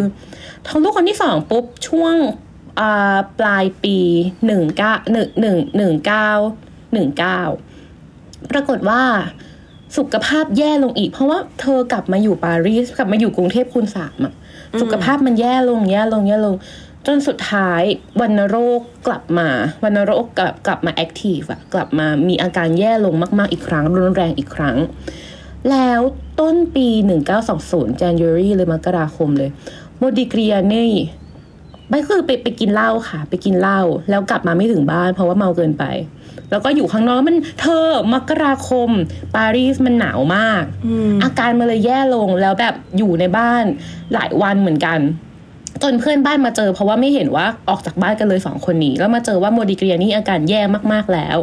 [0.67, 2.15] ท้องลูกคนที่สองปุ๊บช่วง
[2.79, 3.97] อ่าปลายปี
[4.45, 6.29] หนึ่งเก้าหนึ่งหนึ่งหนึ่งเก้า
[6.93, 7.41] หนึ่งเก้า
[8.51, 9.03] ปรากฏว่า
[9.97, 14.34] สุขภาพแย่ลงอีก เพราะว่าเธอกลับมาอยู่ปารีสกลับมาอยู่กรุงเทพคูณสามอะ
[14.82, 16.56] สุขภาพมันแย่ลงแย่ลงแย่ลง
[17.06, 17.82] จนสุดท้าย
[18.21, 19.50] วัณโรคกลับมา
[19.84, 24.78] วัณโรคกลับกลับมาแอคทีฟอะกลับมามีอาการแย่ลงมากๆอีกครั้ง รุนแรงอีกครั้ง
[25.71, 26.02] แล้ว
[26.39, 26.88] ต้นปี
[27.45, 29.50] 1920 January เลยมกราคมเลย
[29.97, 30.91] โมดิเกลียนี่
[31.89, 35.84] ไม่คือไปไปกินเหล้าค่ะ ไปกินเหล้าแล้วกลับมาไม่ถึงบ้าน เพราะว่าเมาเกินไป
[36.51, 38.89] แล้วก็อยู่ข้างนอกมันเธอมกราคม
[39.36, 40.63] ปารีสมันหนาวมาก
[41.23, 43.63] อาการมันเลยแย่ลงแล้วแบบอยู่ในบ้าน
[44.13, 44.99] หลายวันเหมือนกัน
[45.83, 50.62] จนเพื่อนบ้านมาเจอเพราะว่าไม่เห็นว่าออกจากบ้านกันเลยสองคนนี้ แล้วมาเจอว่าโมดิเกลียนี่อาการแย่
[50.93, 51.38] มากๆแล้ว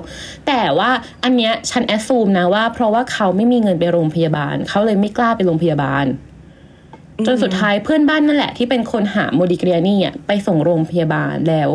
[0.46, 0.90] แต่ว่า
[1.24, 6.06] อันเนี้ยฉัน assume นะว่า เพราะว่าเขาไม่มีเงินไปโรงพยาบาล เขาเลยไม่กล้าไปโรงพยาบาล
[7.26, 11.70] จนสุดท้ายเพื่อนบ้านนั่นแหละที่เป็นคนหาโมดิเกรียนี่อะไปส่งโรงพยาบาลแล้ว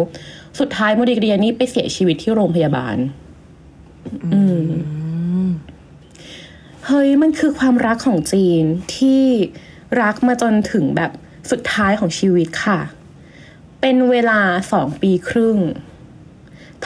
[0.60, 2.98] สุดท้ายโมดิเกรียนี่ไปเสียชีวิตที่โรงพยาบาล
[4.34, 5.48] อืม
[6.86, 8.64] เฮ้ยมันคือความรักของจีน
[8.96, 9.24] ที่
[10.02, 11.12] รักมาจนถึงแบบ
[11.52, 12.80] สุดท้ายของชีวิตค่ะ
[13.82, 14.40] เป็นเวลา
[14.72, 15.58] สองปีครึ่ง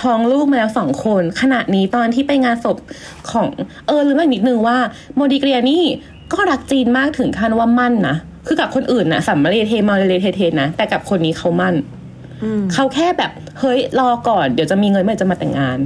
[0.01, 2.77] ท้องลูกมาแล้วสองคน ขณะนี้ตอนที่ไปงานศพ
[3.31, 3.47] ของ
[3.85, 4.77] เออลืมไปนิดนึงว่า
[5.15, 5.83] โมดิเกรียนี่
[6.33, 8.15] ก็รักจีนมากถึงขั้นว่ามั่นนะ
[8.47, 11.75] คือกับคนอื่นนะสัมมาเลเทมาเลเทเทนะ แต่กับคนนี้เขามั่น
[12.73, 15.77] เขาแค่แบบเฮ้ยรอก่อนเดี๋ยวจะมีเงินเมื่อจะมาแต่งงาน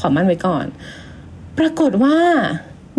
[0.00, 0.66] ขอมั่นไว้ก่อน
[1.58, 2.16] ปรากฏว่า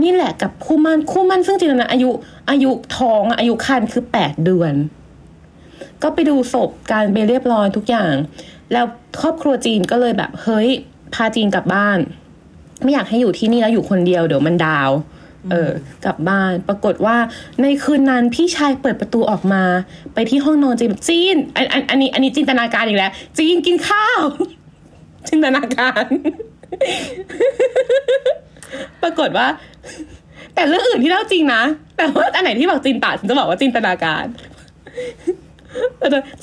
[0.04, 2.10] นี่แหละกับคู่มั่นคู่มั่นซึ่งจริงๆนะอายุ
[2.50, 4.74] อายุท้องอายุคันคือแปดเดือน
[6.04, 8.14] ก็ไปดูศพการไปเรียบร้อยทุกอย่าง
[8.72, 8.86] แล้ว
[9.22, 10.70] ครอบครัวจีนก็เลยแบบเฮ้ย
[11.14, 12.00] พาจีนกลับบ้าน
[12.84, 14.90] ไม่อยากให้อยู่ที่นี่แล้วอยู่คนเดียวเดี๋ยวมันดาว
[15.52, 15.72] เออ
[16.06, 17.18] กลับบ้าน ปรากฏว่า
[17.62, 19.64] ในคืนนั้นพี่ชายเปิดประตูออกมา
[20.14, 24.22] ไปที่ห้องนอนจีนจีนอันอันอันนี้ อันนี้จินตนาการอีกแล้ว จีนกินข้าว
[25.28, 26.06] จินตนาการ
[29.04, 29.48] ปรากฏว่า
[30.56, 31.64] แต่เรื่องอื่นที่เล่าจริงนะ
[31.98, 34.26] แต่ว่าอันไหนที่บอกจีนตาฉันจะบอกว่าจินตนาการ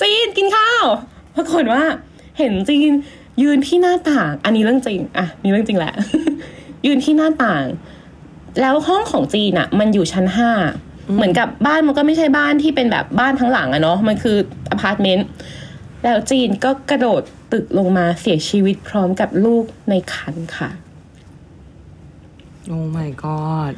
[0.00, 0.84] จีนกินข้าว
[1.36, 1.82] ปรากฏว่า
[2.38, 2.92] เห็นจีน
[3.42, 5.92] ยืนที่หน้าต่าง อันนี้เรื่องจริง อะนี่เรื่องจริงแหละ
[6.86, 7.64] ยืนที่หน้าต่าง
[8.60, 10.50] แล้วห้องของจีนอะมันอยู่ชั้นห้า
[11.16, 14.36] เหมือนกับบ้านมันก็ไม่ใช่บ้านที่เป็นแบบบ้านทั้งหลังอะเนาะมันคือ
[14.70, 15.28] อพาร์ตเมนต์
[16.02, 20.70] แล้วจีนก็กระโดดตึกลงมาเสียชีวิตพร้อมกับลูกในครรภ์ค่ะ
[22.66, 23.74] โอ้ my god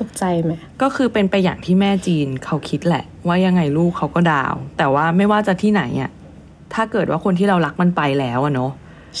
[0.00, 6.10] ตกใจไหมก็คือเป็นไปอย่างที่แม่จีนเขาคิดแหละ ว่ายังไงลูกเขาก็ดาว แต่ว่าไม่ว่าจะที่ไหนอะ
[6.74, 8.70] ถ้าเกิดว่าคนที่เรารักมันไปแล้วอะเนาะ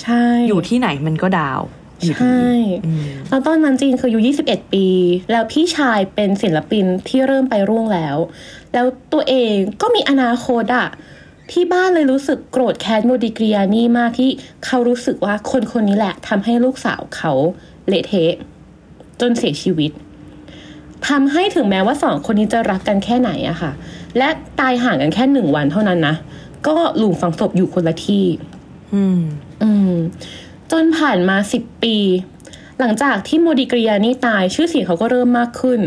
[0.00, 1.81] ใช่ อยู่ที่ไหนมันก็ดาวอยู่ดี
[2.16, 2.42] ใช่
[2.86, 4.86] อืมแล้วตอนนั้นจีนคืออายุ21 ปี
[5.30, 8.16] แล้วพี่ชายเป็นศิลปินที่เริ่มไปร่วงแล้ว
[8.72, 10.88] แล้วตัวเองก็มีอนาคตอะ
[11.52, 14.30] ที่บ้านเลยรู้สึกโกรธแค้นโมดิเกรียนี่มากที่
[14.64, 17.32] เขารู้สึกว่าคนคนนี้แหละทำให้ลูกสาวเขา
[17.88, 18.34] เละเทะ
[19.20, 19.90] จนเสียชีวิต
[21.08, 23.72] ทำให้ถึงแม้ว่าสองคนนี้จะรักกันแค่ไหนอะค่ะ
[24.18, 24.28] และ
[24.60, 26.14] ตายห่างกันแค่หนึ่งวันเท่านั้นนะ
[26.66, 28.26] ก็หลุมฝังศพอยู่คนละที่
[28.94, 29.20] อืม
[29.62, 29.92] อืม
[30.72, 31.96] จนผ่านมาสิบปี
[32.80, 35.80] หลังจากที่โมดิกรียานี่ตายชื่อเสียงเขาก็เริ่มมากขึ้น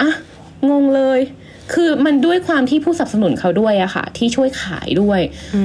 [0.00, 0.12] อะ
[0.70, 1.20] งงเลย
[1.72, 5.20] คือมันด้วยความที่ผู้สนับสนุนเขาด้วยอะค่ะ ที่ช่วยขายด้วย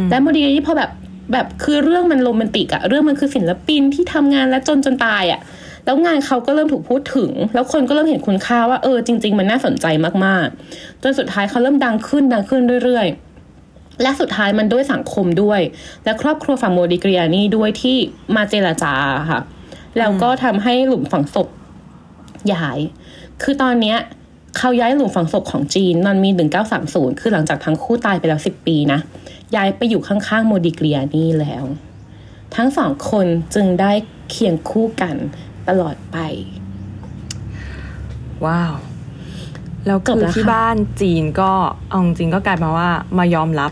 [0.09, 0.91] และโมดิกรียานี่พอแบบ
[1.33, 5.39] แบบคือเรื่องมันโรแมนติกอะเรื่องมันคือศิลปินที่ทำงานและจนจนตายอะ
[5.85, 9.85] แล้วงานเขาก็เริ่มถูกพูดถึง แล้วคนก็เริ่มเห็นคุณค่าว่าเออจริง ๆ มันน่าสนใจ
[10.25, 13.28] มากๆ จนสุดท้ายเขาเริ่มดังขึ้นดังขึ้นเรื่อยๆ
[14.01, 15.61] และสุดท้ายมันด้วยสังคมด้วย
[16.03, 17.97] และครอบครัวฝั่งโมดิกรียานี่ด้วยที่
[18.35, 18.93] มาเจรจา
[19.29, 19.41] ค่ะ
[19.97, 21.47] แล้วก็ทำให้หลุมฝังศพ
[22.53, 22.79] ย้าย
[23.41, 23.97] คือตอนเนี้ย
[24.57, 26.29] เขาย้ายหลุมฝังศพของจีนนอนมี
[26.75, 28.99] 1930คือหลังจากทั้งคู่ตายไปแล้ว10ปีนะ
[29.55, 31.65] ย้ายไปอยู่ข้างๆโมดิกรียานี่แล้ว
[32.55, 33.91] ทั้งสองคนจึงได้
[34.29, 35.15] เคียงคู่กัน
[35.67, 36.17] ตลอดไป
[38.45, 38.73] ว้าว
[39.87, 41.51] แล้วจบคือแล้วที่ค่ะบ้านจีนก็
[41.89, 43.71] เอาจริงๆก็กลายมาว่า มายอมรับ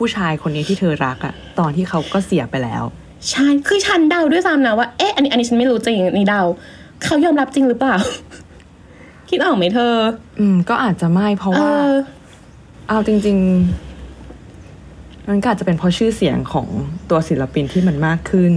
[0.00, 2.82] ผู้ชายคนนี้ที่เธอรักอะตอนที่เขาก็เสียไปแล้ว
[3.30, 6.42] ใช่คือฉันเดาด้วยซ้ำนะว่าเอ๊ะอันนี้อันนี้ฉันไม่รู้จริงอันนี่เดา
[7.04, 7.96] เขายอมรับจริงหรือเปล่า
[9.30, 9.94] คิดออกไหมเธอ
[10.40, 11.90] อืม ก็อาจจะไม่เพราะเอว่าอ
[12.88, 13.36] เอาจริง
[14.12, 16.66] ๆ มันก็อาจจะเป็นเพราะชื่อเสียงของ
[17.10, 18.52] ตัวศิลปินที่มันมากขึ้น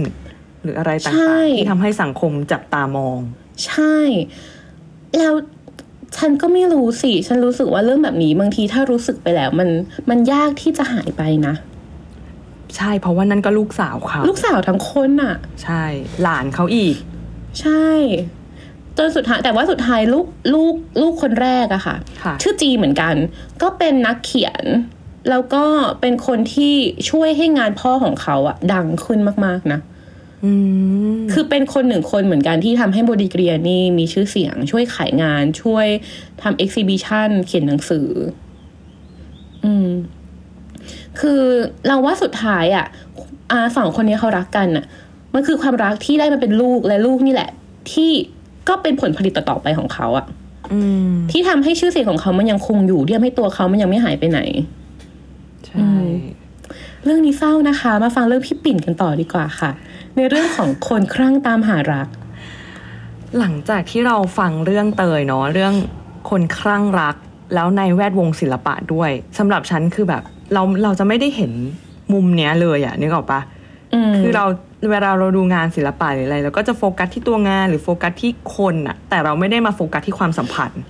[0.62, 3.18] หรืออะไรต่าใช่งๆที่ทำให้สังคมจับตามอง
[3.66, 3.96] ใช่
[5.18, 5.34] แล้ว
[6.16, 9.68] ฉันก็ไม่รู้สิ ฉันรู้สึกว่าเรื่องแบบนี้บางทีถ้ารู้สึกไปแล้วมัน
[10.10, 11.54] มันยากที่จะหายไปนะ
[12.76, 15.84] ใช่เพราะว่านั่นก็ลูกสาวเขาลูกสาวทั้งคนอะ ใช่
[16.22, 16.96] หลานเขาอีก
[17.60, 17.88] ใช่
[18.98, 23.14] จนสุดท้ายแต่ว่าสุดท้ายลูกลูกลูกคนแรกอะค่ะค่ะ ชื่อจีเหมือนกัน
[23.62, 24.64] ก็เป็นนักเขียน
[25.30, 25.64] แล้วก็
[26.00, 26.74] เป็นคนที่
[27.10, 29.93] ช่วยให้งานพ่อของเขาอะดังขึ้นมาก ๆ นะอืม
[31.32, 35.86] คือเป็นคนหนึ่งคนเหมือนกันที่ทำให้โบดีเกรียนี่มีชื่อเสียง ช่วยขายงาน ช่วย
[36.42, 38.08] ทำเอ็กซิบิชันเขียนหนังสือ
[39.64, 39.88] อืม
[41.20, 41.42] คือ
[41.86, 42.86] เราว่าสุดท้ายอะ่ะ
[43.50, 44.84] อาสองคนนี้เขารักกันอะ่ะ
[45.34, 47.50] มันคือความรักที่ได้มาเป็นลูกและลูกนี่แหละ
[47.92, 48.10] ที่
[48.68, 50.26] ก็เป็นผลผลิตต่อๆไปของเขาอะ่ะ
[50.72, 54.40] อืมที่ทำให้ชื่อเสียงของเขามันยังคงอยู่ที่ทำให้ตัวเขามันยังไม่หายไปไหน
[55.66, 55.90] ใช่
[57.04, 59.70] เรื่องนี้เศร้านะคะ มาฟังเรื่องพี่ปิ่นกันต่อดีกว่าค่ะ
[60.16, 62.08] ในเรื่องของคนครั่งตามหารัก
[63.38, 65.74] หลังจากที่เราฟังเรื่องเตยเนาะเรื่อง
[66.30, 67.16] คนคลั่งรัก
[67.54, 70.22] แล้วในแวดวงศิลปะด้วยสำหรับฉันคือแบบ
[70.54, 71.52] เราเราจะไม่ได้เห็น
[72.12, 73.40] มุมเนี้ยเลยอะนึกออกปะ
[73.94, 74.44] อืมคือเรา
[74.90, 80.82] เวลาเราดูงานศิลปะหรืออะไรเราก็จะโฟกัสที่ตัวงานหรือโฟกัสที่คนอะแต่เราไม่ได้มาโฟกัสที่ความสัมพันธ์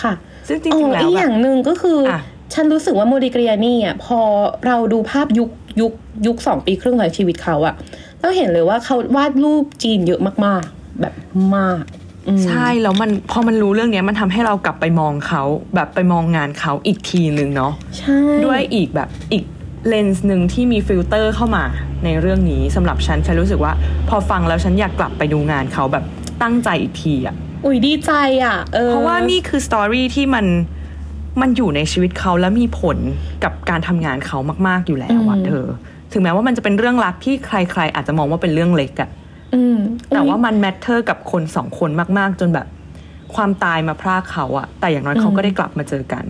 [0.00, 0.12] ค่ะ
[0.48, 2.20] ซึ่งจอ๋ริงอๆแล้วอีกแบอย่าบงหนึ่งก็คือออะ
[2.54, 4.20] ฉันรู้สึกว่าโมดิเกรียนี่อะพอ
[4.66, 5.92] เราดูภาพยุคยุค
[6.26, 7.74] ยุคสองปีครึ่งของชีวิตเขาอะ
[8.22, 11.14] เราเห็นเลยว่าเขาวาดรูปจีนเยอะมากๆ แบบ
[11.56, 11.84] มาก
[12.28, 15.42] อืมใช่แล้วมันพอมันรู้เรื่องเนี้ยมันทำให้เรากลับไปมองเขา
[15.74, 19.44] แบบไปมองงานเขาอีกทีหนึ่งเนาะใช่ด้วยอีกแบบอีก
[19.88, 21.64] เลนส์หนึ่งที่มีฟิลเตอร์เข้ามา
[22.04, 23.72] ในเรื่องนี้สำหรับฉันฉันรู้สึกว่า
[24.08, 26.04] พอฟังแล้วฉันอยากกลับไปดูงานเขาแบบ
[26.42, 28.12] ตั้งใจอีกทีอะอุ้ยดีใจ
[28.44, 30.46] อะเออเพราะว่านี่คือ story ที่มัน
[31.40, 32.98] มันอยู่ในชีวิตเขาและมีผล
[33.44, 35.66] กับการทำงานเขามาก ๆอยู่แล้วอะเธอ
[36.12, 39.10] ถึงแม้ว่ามันจะเป็นเรื่องรักที่ใคร ๆ อาจจะมองว่าเป็นเรื่องเล็กอะ
[39.54, 39.78] อืม
[40.14, 42.66] แต่ว่าอุ๊ยมันแมทเทอร์กับคนสองคนมาก ๆ จนแบบ
[43.34, 46.24] ความตายมาพรากเขาอะแต่อย่างน้อยเขาก็ได้กลับมาเจอกัน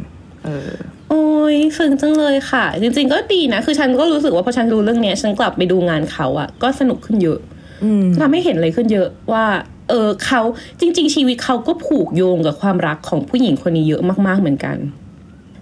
[0.44, 0.72] เออ
[1.08, 7.38] โอ้ยซึ้งจังเลยค่ะ จริง ๆ ก็ดีนะ คือฉันก็รู้สึกว่าพอฉันรู้เรื่องเนี้ย ฉันกลับไปดูงานเขาอะก็สนุกขึ้นเยอะ
[7.84, 9.44] อืมทำให้เห็นเลยขึ้นเยอะว่า
[9.88, 10.40] เออเขา
[10.80, 14.76] จริง ๆ ชีวิตเขาก็ผูกโยงกับความรักของผู้หญิงคนนี้เยอะมาก ๆ เหมือนกัน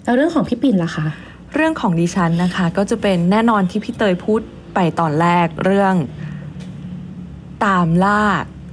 [0.04, 1.06] แล้วเรื่องของพี่ปิ่นล่ะคะ
[1.54, 4.40] เรื่องของดิฉันนะคะก็จะเป็นแน่นอนที่พี่เตยพูด
[4.74, 5.94] ไปตอนแรกเรื่อง
[7.66, 8.22] ตามล่า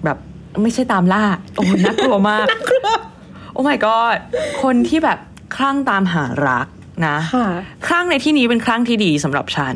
[0.04, 0.18] แบบ
[0.62, 1.24] ไม่ใช่ตามล่า
[1.56, 2.48] โอ้ยน่ากลัวมาก
[3.54, 4.18] โอ้ my god
[4.64, 5.20] คนที่แบบ
[5.56, 6.68] คลั่งตามหารัก
[7.08, 7.48] นะค่ะ
[7.88, 9.76] ครั้งในที่นี้เป็นครั้งที่ดีสำหรับฉัน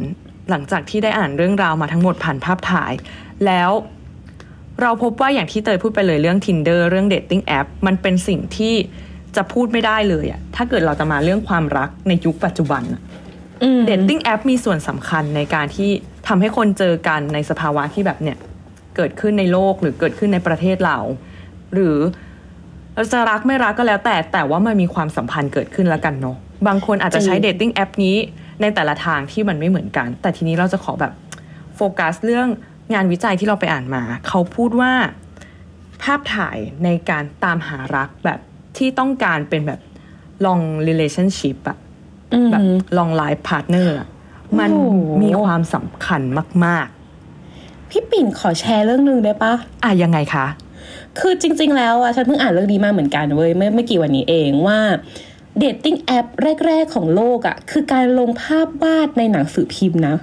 [0.49, 2.93] หลังจากที่ได้อ่านเรื่องราวมาทั้งหมดผ่านภาพถ่าย
[3.45, 3.71] แล้ว
[4.81, 8.73] เราพบว่าอย่างที่เตยพูดไปเลยเรื่อง Tinder เรื่อง Dating App มันเป็นสิ่งที่
[9.35, 13.01] จะพูดไม่ได้เลยอะถ้าเกิดเราจะมาเรื่องความรักในยุคปัจจุบันอะ
[13.63, 15.89] อืม Dating App มีส่วนสำคัญในการที่
[16.27, 18.37] ทำให้คนเจอกันในสภาวะที่แบบเนี่ย
[18.95, 20.97] เกิดขึ้นในโลกหรือเกิดขึ้นในประเทศเรา
[21.73, 21.97] หรือ
[22.95, 28.17] เราจะรักไม่รักก็แล้วแต่แต่ว่ามันมีความสัมพันธ์เกิดขึ้นแล้วกันเนาะบางคนอาจจะใช้จริง dating app นี้
[28.61, 31.13] ในแต่ละทางที่มันไม่เหมือนกัน แต่ทีนี้เราจะขอแบบ
[31.75, 32.47] โฟกัสเรื่อง
[32.93, 34.91] งานวิจัยที่เราไปอ่านมา เขาพูดว่า
[36.03, 38.39] ภาพถ่ายในการตามหารักแบบ
[38.77, 39.79] ที่ต้องการเป็นแบบ
[40.45, 41.77] long relationship อะ
[42.33, 42.65] อืมแบบ
[42.97, 44.07] long life partner อะ
[44.59, 46.21] มันโอ้โหมีความสำคัญ
[46.65, 46.87] มาก
[47.89, 50.45] พี่ปิ่นขอแชร์เรื่องหนึ่งได้ปะๆอะยังไงคะ
[51.19, 54.79] คือจริง ๆ แล้วอะฉันเพิ่งอ่านเรื่องนี้มาเหมือนกันเว้ยไม่ไม่กี่วันนี้เองว่า
[55.59, 56.25] เดทติ้งแอป
[56.65, 60.15] แรก ๆ ของโลกอะคือการลงภาพวาดในหนังสือพิมพ์นะ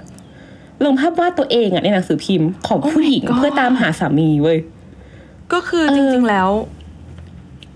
[0.85, 4.59] ลงภาพวาดตัวเองอะในหนังสือพิมพ์ของผู้หญิง God เพื่อตามหาสามีเว้ย
[5.53, 6.49] ก็คือเออจริง ๆ แล้ว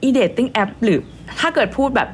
[0.03, 0.99] อี dating appหรือ
[1.39, 2.09] ถ้าเกิดพูดแบบ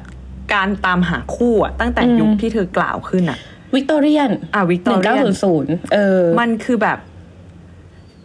[0.54, 3.38] การตามหาคู่อะตั้งแต่ยุคที่เธอกล่าวขึ้นอะ
[3.74, 6.98] วิกตอเรียนอะวิก หนึ่งเก้าศูนย์ศูนย์เออ มันคือแบบ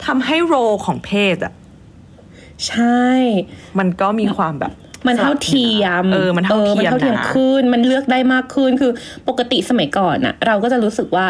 [0.06, 0.54] ทำให้ role
[0.86, 1.52] ของเพศอะ
[2.68, 3.04] ใช่
[3.78, 4.72] มันก็มีความแบบ
[5.06, 8.92] มันเท่าเทียม เออ มันเท่าเทียมมันเท่าเทียมนะขึ้น มันเลือกได้มากขึ้น คือ
[9.28, 11.26] ปกติสมัยก่อนน่ะเราก็จะรู้สึกว่า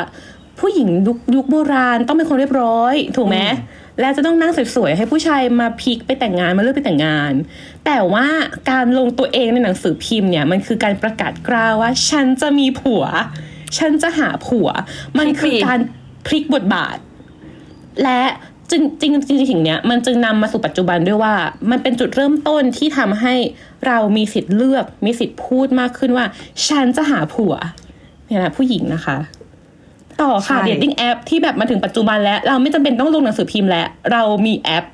[0.60, 3.38] ผู้หญิงยุคยุคโบราณต้องเป็นคนเรียบร้อย ถูกไหม
[4.00, 7.32] และจะต้องนั่งสวยๆให้ผู้ชายมาพลิกไปแต่งงานมาเลือกไปแต่งงาน
[7.86, 8.26] แต่ว่า
[8.70, 13.04] การลงตัวเองในหนังสือพิมพ์เนี่ยมันคือการประกาศกล้าวว่า ฉันจะมีผัว
[13.78, 14.68] ฉันจะหาผัว
[15.18, 15.78] มันคือการ
[16.26, 16.96] พลิกบทบาท
[18.02, 18.22] และ
[18.70, 21.34] จึงจริงจริงจริงเนี้ยมันจึงนำมาสู่ปัจจุบันด้วยว่า
[21.70, 23.34] มันเป็นจุดเริ่มต้นที่ทำให้
[23.86, 26.24] เรามีสิทธิ์เลือกมีสิทธิ์พูดมากขึ้นว่า
[26.68, 27.54] ฉันจะหาผัว
[28.26, 29.16] เนี่ยนะผู้หญิงนะคะ
[30.22, 34.84] ต่อค่ะใช่ dating app ที่แบบมาถึงปัจจุบันแล้ว เราไม่จำเป็นต้องลงหนังสือพิมพ์แล้ว เรามีแอป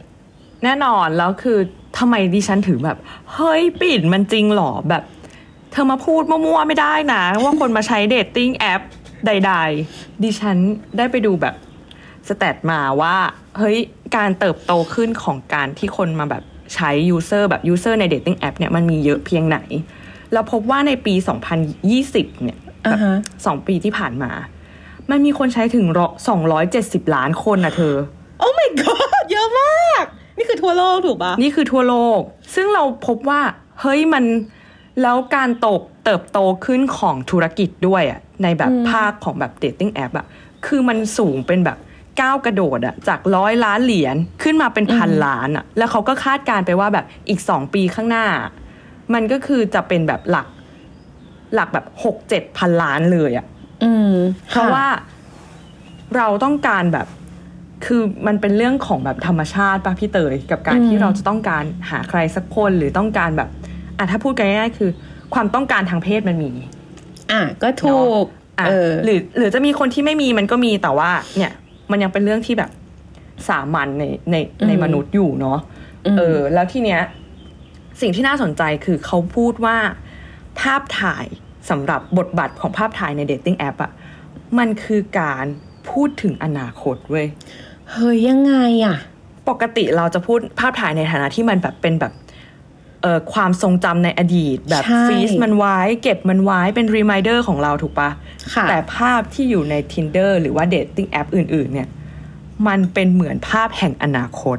[0.65, 1.59] แน่นอนแล้วคือ
[1.99, 2.97] ทำไมดิฉันถึงแบบ
[3.35, 5.03] เฮ้ยปิ่นมันจริงเหรอแบบ
[5.73, 8.81] เธอมาพูดมั่วๆไม่ได้นะ ว่าคนมาใช้ dating app
[9.27, 9.53] ใด
[9.87, 10.57] ๆ ดิฉัน
[10.97, 11.55] ได้ไปดูแบบ
[12.29, 13.17] stat มาว่า
[13.59, 13.79] เฮ้ย
[14.17, 16.43] การเติบโตขึ้นของการที่คนมาแบบ
[16.75, 19.59] ใช้ user แบบ user ใน dating app เนี่ยมันมีเยอะเพียงไหน
[20.33, 21.15] เราพบว่าในปี
[21.79, 24.31] 2020 เนี่ยอ่าฮะสองปีที่ผ่านมา
[25.11, 25.87] มันมีคนใช้ถึง
[26.29, 27.95] สองร้อยเจ็ดสิบล้านคนนะเธอ
[28.41, 30.05] oh my god เยอะมาก
[30.39, 32.21] นี่คือทั่วโลกถูกปะนี่คือทั่วโลก
[32.55, 33.41] ซึ่งเราพบว่า
[33.81, 34.25] เฮ้ยมัน
[35.03, 40.27] แล้วการโตบเติบโตขึ้นของธุรกิจด้วยอะในแบบภาคของแบบ dating app อะ
[40.67, 41.79] คือมันสูงเป็นแบบ
[42.21, 48.27] ก้าวกระโดดอะจากร้อยล้านเหรียญขึ้นมาเป็นพันล้านอะแล้วเขาก็คาดการณ์ไปว่าแบบอีกสองปีข้างหน้า
[49.15, 50.47] มันก็คือจะเป็นแบบหลัก
[51.55, 53.47] หลักแบบหกเจ็ดพันล้านเลยอะ
[53.83, 54.15] อืม
[54.49, 54.87] เพราะว่า
[56.17, 57.07] เราต้องการแบบ
[57.85, 63.49] คือมันเป็นเรื่องของแบบธรรมชาติป่ะพี่เตยกับการที่เราจะต้องการหาใครสักคนหรือต้องการแบบ
[63.99, 64.91] อะถ้าพูดกันง่ายๆคือ
[65.35, 66.53] ความต้องการทางเพศมันมี
[67.33, 68.25] อะก็ถูก
[68.59, 71.53] อะเออหรือหรือจะมีคนที่ไม่มีมันก็มีแต่ว่า เนี่ย
[71.91, 72.71] มันยังเป็นเรื่องที่แบบ
[73.49, 75.59] สามัญในในในอืมมนุษย์อยู่เนาะ
[76.07, 77.01] อืมเออ แล้วทีเนี้ย
[78.01, 79.77] สิ่งที่น่าสนใจคือเขาพูดว่า
[80.61, 81.27] ภาพถ่าย
[81.71, 83.93] สำหรับบทบาทของภาพถ่ายในเดทติ้งแอปอะ
[84.59, 85.45] มันคือการ
[85.91, 87.27] พูดถึงอนาคตเว้ย
[87.91, 88.97] เฮ้ยยังไงอะ
[89.49, 92.13] ปกติเราจะพูดภาพถ่ายในฐานะที่มันแบบเป็นแบบ
[93.03, 98.11] เอ่อความทรงจำในอดีต แบบใช่ฟรีซมันไว้ เก็บมันไว้เป็นรีมายเดอร์ของเราถูกปะ
[98.55, 101.89] ค่ะแต่ภาพที่อยู่ใน Tinder หรือว่าเดทติ้งแอปอื่น ๆ เนี่ย
[102.67, 104.59] มันเป็นเหมือนภาพแห่งอนาคต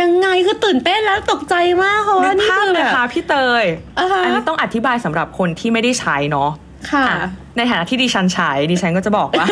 [0.00, 3.64] ยังไงคือตื่นเต้นแล้วตกใจมากเพราะนึว่ากนี่ภาพคือเลแบยบค่ะพี่เตย
[3.98, 6.50] อ่าฮะอันนี้ต้องอธิบายสำหรับคนที่ไม่ได้ใช้เนาะ
[6.90, 9.46] ค่ะอะ ในฐานะที่ดิฉันใช้ดิฉันก็จะบอกว่า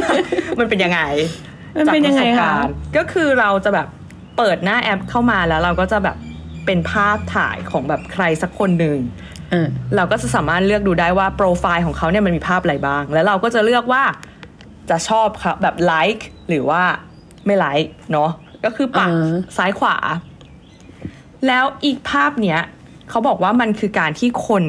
[0.58, 1.00] มันเป็นยังไง
[1.76, 3.86] มันเป็นยังไงจากปรคะสบการณ์ก็คือเราจะแบบ
[4.36, 6.16] เปิดหน้าแอปเข้ามาแล้วเราก็จะแบบ
[6.66, 8.98] เป็นภาพถ่ายของแบบใครสักคนหนึ่ง
[9.52, 14.02] อ่าเราก็จะสามารถเลือกดูได้ว่าโปรไฟล์ของเขาเนี่ยมันมีภาพอะไรบ้าง แล้วเราก็จะเลือกว่า
[14.90, 16.82] จะชอบเขาแบบไลค์หรือว่า
[17.46, 18.30] ไม่ไลค์เนาะ
[18.64, 19.96] ก็คือปัดอ่าซ้ายขวา
[21.46, 22.60] แล้วอีกภาพเนี้ย
[23.10, 24.64] เขาบอกว่ามันคือการที่คน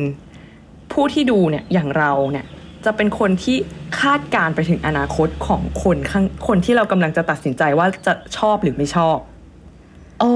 [0.92, 2.46] ผู้ที่ดูเนี่ยอย่างเราเนี่ย
[2.86, 3.58] จะเป็นคนที่
[4.00, 9.18] คาดการณ์ไปถึงอนาคตของคนข้างคนที่เรากำลังจะตัดสินใจว่าจะชอบหรือไม่ชอบ
[10.20, 10.32] โอ้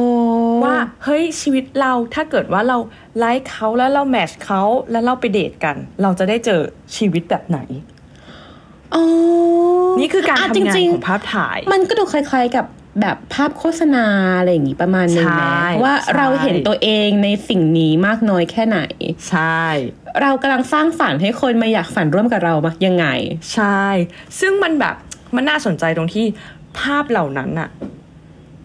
[0.64, 2.78] ว่าเฮ้ยชีวิตเราถ้าเกิดว่าเรา
[3.18, 6.60] ไลค์เขาแล้วเราแมทช์เขาแล้วเราไปเดทกัน เราจะได้เจอ
[6.96, 7.60] ชีวิตแบบไหน
[8.96, 9.04] อ๋อ
[10.00, 12.66] นี่คือการะทำจงานริงของภาพถ่ายๆมันก็ดูคล้าย ๆกับ
[13.02, 14.06] แบบภาพโฆษณา
[14.38, 18.80] อะไรอย่างงี้ประมาณนึงใช่นะว่าใช่เราเห็นตัวเองในสิ่งนี้มากน้อยแค่ไหน
[19.30, 19.64] ใช่
[20.22, 23.06] เรากำลังสร้างฝันให้คนมาอยากฝันร่วมกับเรามากยังไง
[23.54, 23.84] ใช่
[24.40, 24.96] ซึ่งมันแบบ
[25.36, 26.26] มันน่าสนใจตรงที่
[26.80, 27.70] ภาพเหล่านั้นอะ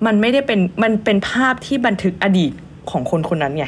[0.07, 2.53] มันไม่ได้เป็นมันเป็นภาพที่บันทึกอดีต
[2.90, 3.66] ของคนคนนั้นไง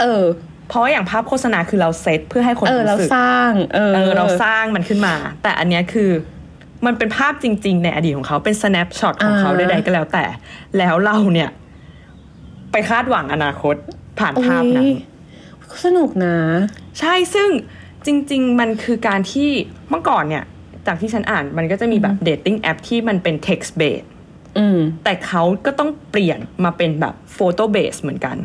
[0.00, 0.24] เออ
[0.68, 6.10] เพราะว่าอย่างภาพโฆษณาคือเราเซตเพื่อให้คนเออเรารู้สึกสร้างเออเออ เราสร้างมันขึ้นมา แต่อันเนี้ยคือ
[6.86, 10.24] มันเป็นภาพจริง ๆ ในอดีตของเขาเป็น snapshot ของเขาอ่าใดๆก็แล้วแต่
[10.78, 11.50] แล้วเราเนี่ย
[12.72, 13.74] ไปคาดหวังอนาคต
[14.18, 14.84] ผ่านภาพนั้น
[15.58, 16.36] โอ้ยสนุกนะ
[17.00, 17.48] ใช่ซึ่ง
[18.06, 19.50] จริง ๆ มันคือการที่
[19.90, 20.44] เมื่อก่อนเนี่ย
[20.86, 24.06] จากที่ฉันอ่านมันก็จะมีแบบ dating app ที่มันเป็น text based
[24.58, 28.36] อืมแต่เขาก็ต้องเปลี่ยนมาเป็นแบบ photo based เหมือนกัน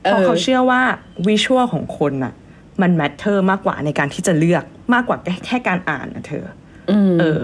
[0.00, 0.82] เพราะเออเขาเชื่อว่า
[1.26, 2.34] วิชวลของคนน่ะ
[2.82, 4.64] มัน matter มากกว่าในการที่จะเลือก
[4.94, 6.44] มากกว่าแค่แค่การอ่านนะเธอ
[6.90, 7.40] อืมเออ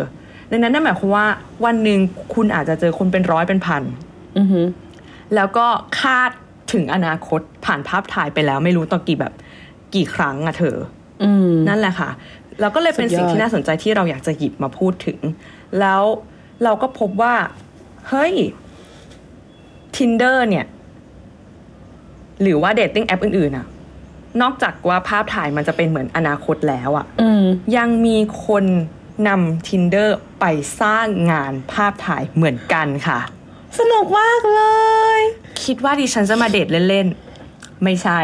[0.50, 1.26] ดังนั้นนั่นหมายความว่า
[1.64, 1.98] วันหนึ่ง
[2.34, 3.82] คุณอาจจะเจอคนเป็นร้อยเป็นพัน
[4.38, 4.66] อือหือ
[5.34, 5.66] แล้วก็
[6.00, 6.30] คาด
[6.72, 9.32] ถึงอนาคตผ่านภาพถ่ายไปแล้วไม่รู้ต่อกี่แบบ
[9.94, 10.76] กี่ครั้งอะเธอ
[11.22, 12.10] อืมนั่นแหละค่ะ
[12.60, 15.18] แล้วก็เลยเป็นสุดยอดสิ่งที่น่าสนใจที่เราอยากจะหยิบมาพูดถึง
[15.80, 16.02] แล้ว
[16.64, 17.34] เราก็พบว่า
[18.08, 18.34] เฮ้ย
[19.96, 20.66] Tinder เนี่ย
[22.42, 23.66] หรือว่าเดทติ้งแอปอื่นๆอะ
[24.42, 27.44] นอกจากว่าภาพถ่ายมันจะเป็นเหมือนอนาคตแล้วอะอืม
[27.76, 28.64] ยังมีคน
[29.28, 30.08] นำ Tinder
[30.40, 30.44] ไป
[30.80, 33.18] สร้างงานภาพถ่ายเหมือนกันค่ะ
[33.78, 34.62] สนุกมากเล
[35.18, 35.20] ย
[35.64, 38.18] คิดว่าดิฉันจะมาเดทเล่นๆ ไม่ใช่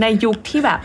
[0.00, 0.78] ในยุคที่แบบ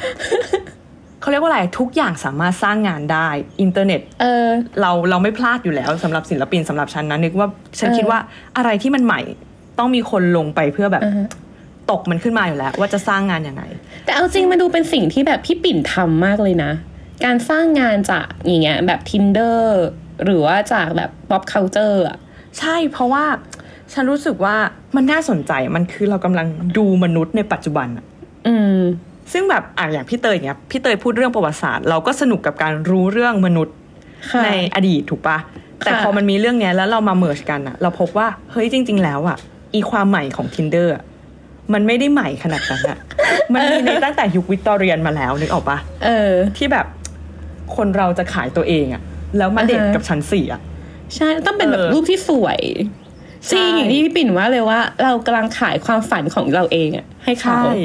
[1.22, 3.28] เขาเรียกว่าอะไร ทุกอย่างสามารถสร้างงานได้
[3.62, 4.48] อินเทอร์เน็ตเออ
[4.82, 7.48] เราเราไม่พลาดอยู่แล้วสำหรับศิลปินสำหรับฉันนะนึกว่า
[7.80, 8.20] ฉันเออคิดว่า
[8.58, 9.22] อะไรที่มันใหม่
[9.80, 11.28] ต้องมีคนลงไปเพื่อแบบอ่าฮะ
[11.92, 13.64] ตกมันขึ้นมาอยู่แล้ว ว่าจะสร้างงานยังไง
[14.06, 16.72] แต่เอาจริงมาดูเป็นสิ่งที่แบบพี่ปิ่นทำมากเลยนะ
[17.26, 19.62] การสร้างงานจากอย่างเงี้ยแบบ tinder
[20.26, 22.18] หรือว่าจากแบบ pop culture อะ
[22.60, 23.26] ใช่เพราะว่า
[23.94, 24.56] ฉันรู้สึกว่า
[24.96, 28.06] มันน่าสนใจมันคือเรากำลังดูมนุษย์ในปัจจุบันอะ
[28.48, 28.78] อืม
[29.32, 33.76] ซึ่งแบบอะอย่างพี่เตยอย่างเงี้ยพี่เตยพูดเรื่องประวัติศาสตร์ เราก็สนุกกับการรู้เรื่องมนุษย์
[34.32, 35.38] ค่ะในอดีตถูกปะ
[35.86, 39.38] แต่ค่ะพอมันมีเรื่องเนี้ยแล้วเรามา merge กันอะเราพบว่าเฮ้ยจริง ๆ แล้วอะ
[39.74, 41.04] อีความใหม่ของ Tinder อะ
[41.74, 42.98] มันไม่ได้ใหม่ขนาดนั้นอะ
[43.54, 46.86] มันมีในตั้งแต่ยุควิกตอเรียนมาแล้วนึกออกปะเออ ที่แบบ
[47.78, 49.02] คนเราจะขายตัวเองอะ
[49.38, 50.62] แล้วมาเดทอ่าฮะกับชั้นสี่อะ
[51.16, 52.60] ใช่ต้องเป็นแบบเออรูปที่สวย
[53.48, 57.76] ใช่จริงอย่างที่พี่ปิ่นว่าเลยว่า เรากำลังขายความฝันของเราเองอะให้เขาใช่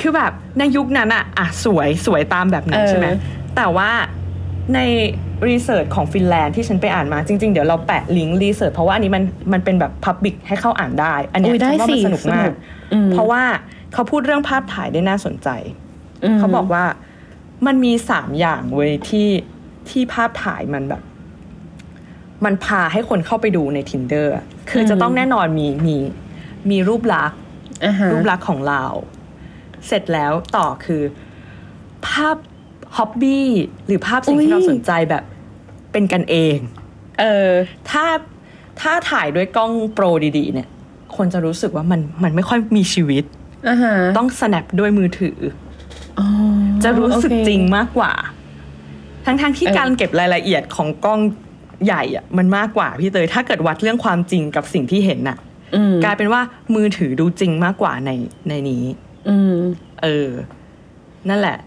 [0.00, 3.08] คือแบบในยุคนั้นอะอะสวยสวยตามแบบนั้นเออใช่ไหม
[3.56, 3.90] แต่ว่า
[4.74, 4.78] ใน
[5.48, 12.58] research ของฟินแลนด์ที่ฉันไปอ่านมาจริง ๆ เดี๋ยวเราแปะลิงก์ research เพราะว่าอันนี้มันมันเป็นแบบ public ให้เข้าอ่านได้ อันเนี้ยอุ๊ยได้ฉันว่ามันสิสนุกมาสนุกก
[12.92, 13.42] อืมเพราะว่า
[13.92, 15.48] เขาพูดเรื่องภาพถ่ายได้น่าสนใจ
[16.34, 16.84] มเขาบอกว่า
[17.66, 19.28] มันมีสามอย่างเว้ยที่
[19.90, 21.02] ที่ภาพถ่ายมันแบบ
[22.44, 25.96] มันพาให้คนเข้าไปดูใน tinder อะคือจะต้องแน่นอนมีมี
[26.70, 27.38] มีรูปลักษณ์
[27.84, 28.84] อ่าฮะรูปลักษณ์ของเรา
[29.86, 31.02] เสร็จแล้วต่อคือ
[32.06, 32.36] ภาพ
[32.96, 33.48] ฮ็อบบี้
[33.86, 35.24] หรือภาพสิ่งที่เราสนใจแบบ
[35.92, 36.56] เป็นกันเอง
[37.20, 37.50] เออ
[37.90, 38.04] ถ้า
[38.80, 40.04] ถ้าถ่ายด้วยกล้องโปร
[40.38, 40.68] ดีๆ เนี่ย
[41.16, 43.24] คนจะรู้สึกว่ามันมันไม่ค่อยมีชีวิต
[43.68, 45.69] อ่าฮะต้อง snap ด้วยมือถืออ๋อ
[46.84, 48.12] จะรู้สึกโอเคจริงมากกว่า
[49.24, 51.20] ทั้งๆที่เออการเก็บรายละเอียดของกล้อง
[51.84, 55.38] ใหญ่อะมันมากกว่าพี่เตยถ้าเกิดวัดเรื่องความจริงกับสิ่งที่เห็นน่ะ
[55.74, 56.40] อืมกลายเป็นว่า
[56.74, 58.10] มือถือดูจริงมากกว่าใน
[58.48, 58.84] ในนี้
[59.28, 59.56] อืม
[60.02, 60.30] เออ
[61.28, 61.58] นั่นแหละ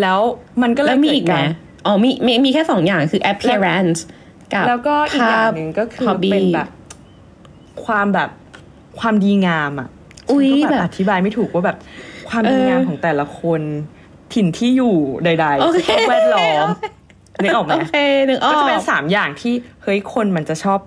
[0.00, 0.18] แล้ว
[0.62, 1.48] มันก็เลแล้ยวมีอีกไหมเดาร
[1.86, 4.00] อ๋อมีมีมีแค่สองอย่างคือ appearance
[4.52, 6.68] กับแล้วก็อีกอย่างหนึ่งก็คือ hobby เป็นแบบ
[7.84, 8.30] ความแบบ
[9.00, 9.88] ความดีงามอะ
[10.30, 11.76] อุ๊ยฉันก็แบแบบบอธิบายไม่ถูกว่าแบบ
[12.28, 13.60] ความดีงามเออของแต่ละคน
[14.34, 16.66] ถิ่นที่อยู่ใดโอๆเคสภาพแวดล้อม
[17.42, 17.96] นึกออกไหมโอเค
[18.28, 20.78] นึกออกก็จะเป็นสามอย่างที่เฮ้ยคนมันจะชอบ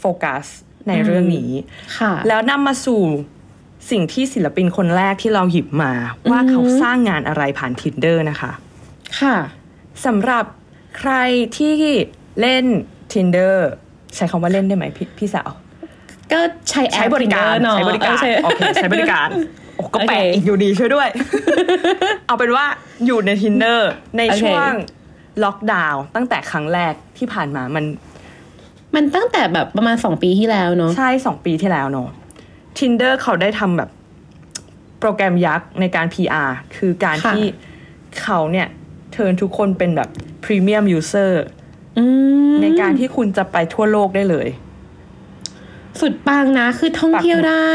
[0.00, 0.44] โฟกัส
[0.88, 1.50] ในเรื่องนี้
[1.98, 3.02] ค่ะ แล้วนำมาสู่
[3.90, 5.92] สิ่งที่ศิลปินคนแรกที่เราหยิบมา
[6.30, 8.52] ว่าอือหือเขาสร้างงานอะไรผ่าน Tinder นะคะ
[9.20, 9.36] ค่ะ
[10.06, 10.44] สำหรับ
[10.98, 11.12] ใคร
[11.56, 11.74] ที่
[12.40, 12.64] เล่น
[13.12, 13.54] Tinder
[14.14, 15.50] ใช้คำว่าเล่นได้ไหมพี่พี่สาว
[16.32, 19.40] ก็ใช้แอปใช้บริการ Tinder เนอะใช้บริการเออโอเคใช้บริการโอ้
[19.94, 21.08] ก็แปลกอีกอยู่ดีช่วยด้วย
[22.26, 22.64] เอาเป็นว่า
[23.06, 23.80] อยู่ใน Tinder
[24.18, 24.70] ในช่วง
[25.44, 27.84] ล็อกดาวน์ตั้งแต่ครั้งแรกที่ผ่านมามัน
[28.94, 32.08] มันตั้งแต่แบบประมาณสองปีที่แล้วเนาะใช่สองปีที่แล้วเนอะ
[32.78, 33.90] Tinder เขาได้ทำแบบ
[35.00, 37.44] โปรแกรมยักษ์ในการ PR คือการที่
[38.22, 38.68] เขาเนี่ย
[39.12, 40.08] turn ทุกคนเป็นแบบ
[40.44, 41.44] premium user
[42.62, 44.48] ในการที่คุณจะไปทั่วโลกได้เลย
[46.00, 47.72] สุดปังนะ คือท่องเที่ยวได้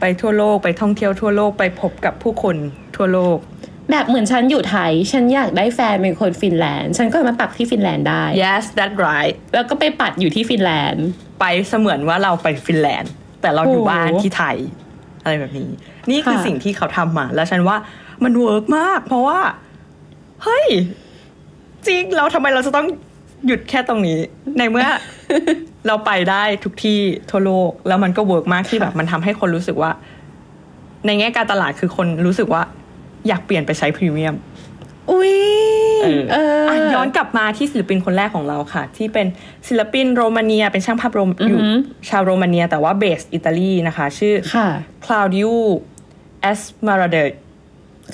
[0.00, 2.56] ไปทั่วโลกไปท่องเที่ยวทั่วโลกไปพบกับผู้คน
[2.96, 3.38] ทั่วโลก
[3.90, 11.06] แบบเหมือนฉันอยู่ไทย ฉันอยากได้แฟนเป็นคนฟินแลนด์ ฉันก็มาปักที่ฟินแลนด์ได้ yes that's right แล้วก็ไปปัดอยู่ที่ฟินแลนด์
[11.40, 14.56] ไปเสมือนว่าเราไปฟินแลนด์ แต่เราอยู่โอ้โหบ้านที่ไทย
[15.22, 15.68] อะไรแบบนี้
[16.10, 17.76] นี่คือค่ะสิ่งที่เขาทำมาแล้วฉันว่า
[18.24, 19.40] มัน work มาก เพราะว่า
[20.42, 20.66] เฮ้ย
[21.86, 22.86] จริงเราทำไมเราจะต้อง
[23.46, 24.18] หยุดแค่ตรงนี้
[24.58, 24.88] ในเมื่อ
[25.86, 27.00] เราไปได้ทุกที่
[27.30, 29.90] ทั่วโลก แล้วมันก็ work มากที่แบบมันทำให้คนรู้สึกว่า
[31.06, 32.62] ในแง่การตลาดคือคนรู้สึกว่า
[33.28, 34.34] อยากเปลี่ยนไปใช้พรีเมียม
[35.10, 35.34] อุ้ย
[36.02, 39.26] เออเอออะย้อนกลับมาที่ศิลปินคนแรกของเราค่ะ ที่เป็น
[39.68, 44.68] ศิลปินโรมาเนีย เป็นช่างภาพโรมอือหือออยู่ชาวโรมาเนีย แต่ว่าเบสอิตาลีนะคะ ชื่อค่ะ
[45.04, 45.50] คลาวดิ o
[46.42, 47.16] เอสมาราเด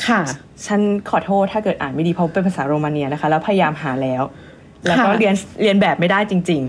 [0.07, 0.21] ค่ะ
[0.67, 4.23] ฉันขอโทษถ้าเกิดอ่านไม่ดีเพราะเป็นภาษาโรมาเนียนะคะ แล้วพยายามหาแล้ว
[4.87, 6.63] แล้วก็ค่ะเรียนเรียนแบบไม่ได้จริง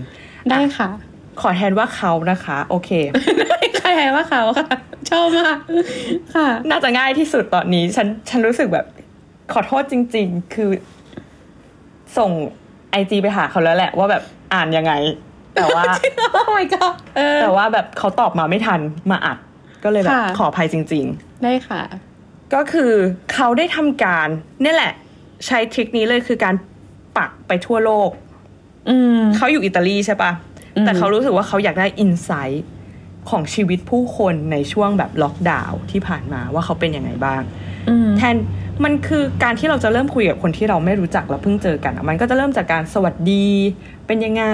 [0.50, 2.90] ได้ค่ะๆขอแทนว่าเขานะคะ โอเค
[3.78, 4.68] ใครว่าเขาค่ะ
[5.10, 5.58] ชอบมาก
[6.34, 8.86] ค่ะ น่าจะง่ายที่สุดตอนนี้ ฉันฉันรู้สึกแบบ
[9.52, 10.70] ขอโทษจริง ๆ คือ
[12.18, 12.30] ส่ง
[12.90, 14.22] ไอจีไปหาเขาแล้วแหละ ว่าแบบ
[14.54, 14.92] อ่านยังไง
[15.54, 15.84] แต่ว่า
[16.32, 18.80] โอ้ my god เออแต่ว่าแบบเขาตอบมาไม่ทัน
[19.10, 19.38] มาอัด
[19.84, 21.06] ก็เลยแบบค่ะขออภัยจริง
[21.42, 22.92] ได้ค่ะๆก็คือ
[23.34, 24.28] เขาได้ทำการ
[24.64, 24.92] นี่แหละ
[25.46, 26.54] ใช้ทริคนี้เลยคือการ
[27.16, 28.27] ปักไปทั่วโลกอืม
[29.36, 30.32] เขาอยู่อิตาลีใช่ปะ
[30.76, 32.66] อืมแต่เขารู้สึกว่าเขาอยากได้อินไซต์
[33.30, 37.42] ของชีวิตผู้คนในช่วงแบบล็อกดาวน์ที่ผ่านมาว่าเขาเป็นยังไงบ้าง
[37.88, 38.36] อืมแทน
[38.84, 43.46] มันคือการที่เราจะเริ่มคุยกับคนที่เราไม่รู้จักแล้วเพิ่งเจอกันอะมันก็จะเริ่มจากการสวัสดี
[44.06, 44.44] เป็นยังไง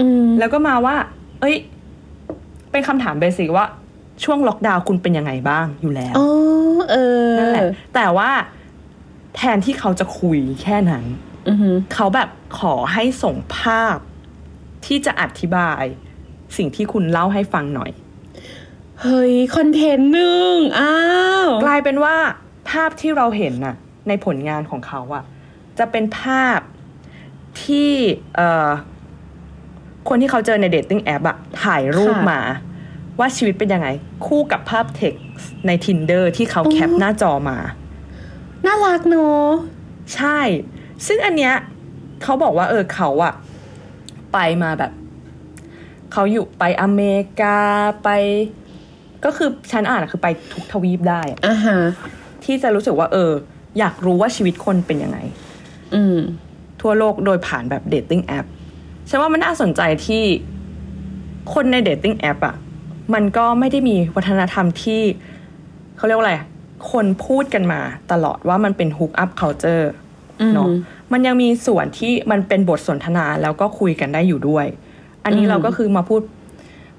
[0.00, 0.96] อืมแล้วก็มาว่า
[1.40, 1.56] เอ้ย
[2.70, 3.66] เป็นคำถามเบสิกว่า
[4.24, 6.28] ช่วงล็อกดาวน์คุณเป็นยังไงบ้างอยู่แล้วอ๋อ
[6.90, 6.96] เอ
[7.32, 7.62] อนั่นแหละ
[7.94, 8.30] แต่ว่า
[9.36, 11.29] แทนที่เขาจะคุยแค่นั้นอือหือ
[11.94, 12.28] เขาแบบ
[12.58, 13.96] ขอให้ส่งภาพ
[14.86, 15.84] ที่จะอธิบาย
[16.56, 17.90] สิ่งที่คุณเล่าให้ฟังหน่อย
[19.02, 20.96] เฮ้ย คอนเทนต์หนึ่งอ้า
[21.44, 22.16] ว กลายเป็นว่า
[22.70, 23.74] ภาพที่เราเห็นน่ะ
[24.08, 25.24] ในผลงานของเขาอะ
[25.78, 26.60] จะเป็นภาพ
[27.62, 27.90] ที่
[28.36, 28.68] เอ่อ
[30.08, 32.40] คนที่เขาเจอใน dating app อะถ่ายรูปมา
[33.18, 33.88] ว่าชีวิตเป็นยังไง
[34.26, 37.58] คู่กับภาพเท็กซ์ใน Tinder ที่เขาแคปหน้าจอมา
[38.66, 39.48] น่ารักเนอะ
[40.14, 40.38] ใช่
[41.06, 41.54] ซึ่งอันเนี้ย
[42.22, 43.34] เขาบอกว่าเออเขาอะ
[44.32, 44.92] ไปมาแบบ
[46.12, 47.58] เขาอยู่ไปอเมริกา
[48.04, 48.08] ไป
[49.24, 51.78] ก็คือฉันอ่านอะคือไปทุกทวีปได้อะอ่าฮะ
[52.44, 53.30] ที่จะรู้สึกว่า เออ
[53.78, 55.18] อยากรู้ว่าชีวิตคนเป็นยังไง
[55.94, 56.18] อืม
[56.80, 58.46] ทั่วโลกโดยผ่านแบบ dating app
[59.08, 60.22] ฉันว่ามันน่าสนใจที่
[61.54, 62.56] คนใน dating app อะ
[63.14, 65.02] มันก็ไม่ได้มีวัฒนธรรมที่
[65.96, 66.36] เขาเรียกว่าอะไร
[66.92, 67.80] คนพูดกันมา
[68.12, 70.09] ตลอดว่ามันเป็น hookup culture อืม
[70.54, 70.68] เนาะ
[71.12, 74.66] มันยังมีส่วนที่มันเป็นบทสนทนาแล้วก็คุยกันได้อยู่ด้วย
[75.24, 76.20] อันนี้อืมเราก็คือมาพูด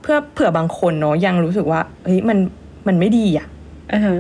[0.01, 2.37] เพื่อเผื่อบางคนเนาะยังรู้สึกว่าเฮ้ยมัน
[2.87, 3.47] มันไม่ดีอะ
[3.93, 4.17] อ่าฮะ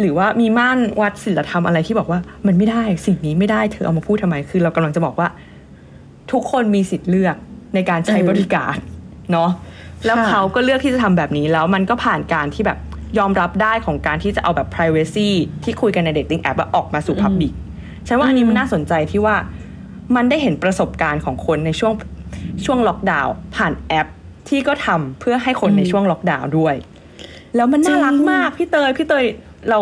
[0.00, 5.28] หรือว่ามีม่านวัดศิลธรรมอะไรที่บอกว่า มันไม่ได้สิ่งนี้ไม่ได้เธอเอามาพูดทำไมคือ เรากำลังจะบอกว่า
[6.32, 7.36] ทุกคนมีสิทธิ์เลือก
[7.74, 8.76] ในการใช้เออบริการ
[9.32, 9.50] เนาะ
[10.06, 12.78] แล้วค่ะเขาก็เลือกที่จะทำแบบนี้แล้วมันก็ผ่านการที่แบบ
[13.18, 15.28] ยอมรับได้ของการที่จะเอาแบบ privacy
[15.64, 17.52] ที่คุยกันใน dating app อะออกมาสู่ public
[18.08, 19.36] ฉันว่าอันนี้มันน่าสนใจที่ว่า
[20.16, 21.92] มันได้เห็นประสบการณ์ของคนในช่วง
[22.64, 24.06] ช่วงล็อกดาวน์ผ่านแอป
[24.48, 26.74] ที่ก็ทำเพื่อให้คนในช่วงล็อกดาวน์ด้วย
[27.56, 29.24] แล้วมันน่ารักจริงมากพี่เตยพี่เตย
[29.70, 29.78] เรา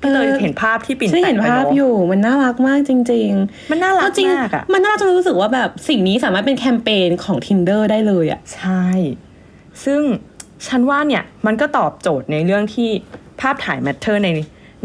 [0.00, 3.30] พี่เตยเออเห็นภาพที่ปิ่นฉันแต่เห็งนไปภาพเนาะอยู่มันน่ารักมากจริง
[3.70, 8.84] มันน่าๆรักเอาจริงมากอะมันน่าจะรู้สึกว่าแบบสิ่งนี้สามารถเป็นแคมเปญของ tinder ได้เลยอะใช่
[9.84, 10.00] ซึ่ง
[10.66, 12.90] ฉันว่าเนี่ยมันก็ตอบโจทย์ในเรื่องที่
[13.40, 14.28] ภาพถ่าย matter ใน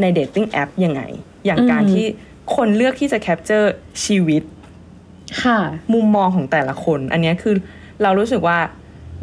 [0.01, 1.01] ใน dating app ยังไง
[1.45, 2.05] อย่างการอืมที่
[2.55, 3.73] คนเลือกที่จะ capture
[4.03, 4.43] ชีวิต
[5.43, 5.59] ค่ะ
[5.93, 7.55] มุมมองของแต่ละคน อันเนี้ยคือ
[8.03, 8.57] เรารู้สึกว่า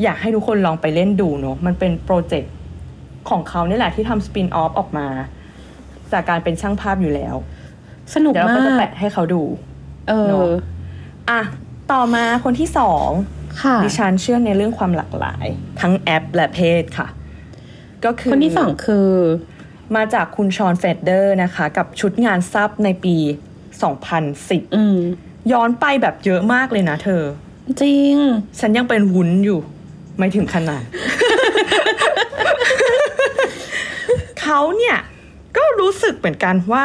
[0.02, 2.54] อยากให้ทุกคนลองไปเล่นดูเนอะมันเป็นโปรเจกต์
[3.30, 5.06] ของเขานี่แหละที่ทำ spin-off ออกมา
[6.12, 7.34] จากการเป็นช่างภาพอยู่แล้ว
[8.14, 9.42] สนุกเดี๋ยวเรามาก็จะกแปะให้เขาดู
[10.08, 10.52] เอเนออะ
[11.30, 11.40] อะ
[11.92, 13.08] ต่อมาคนที่สอง
[13.62, 15.46] ค่ะดิฉันเชื่อในเรื่องความหลากหลาย
[15.80, 17.08] ทั้งแอปและเพศค่ะ
[18.04, 19.08] ก็คือคนที่สองคือ
[19.96, 22.70] มาจากคุณ Sean Fader นะคะ กับชุดงาน Sup?
[22.84, 23.16] ในปี
[23.96, 24.98] 2010อืม
[25.52, 27.22] ย้อนไปแบบเยอะมากเลยนะเธอ
[27.80, 28.14] จริง
[28.60, 29.60] ฉันยังเป็นวุ้นอยู่
[30.16, 30.82] ไม่ถึงขนาด
[34.40, 34.98] เขาเนี่ย
[35.56, 36.84] ก็รู้สึกเหมือนกันว่า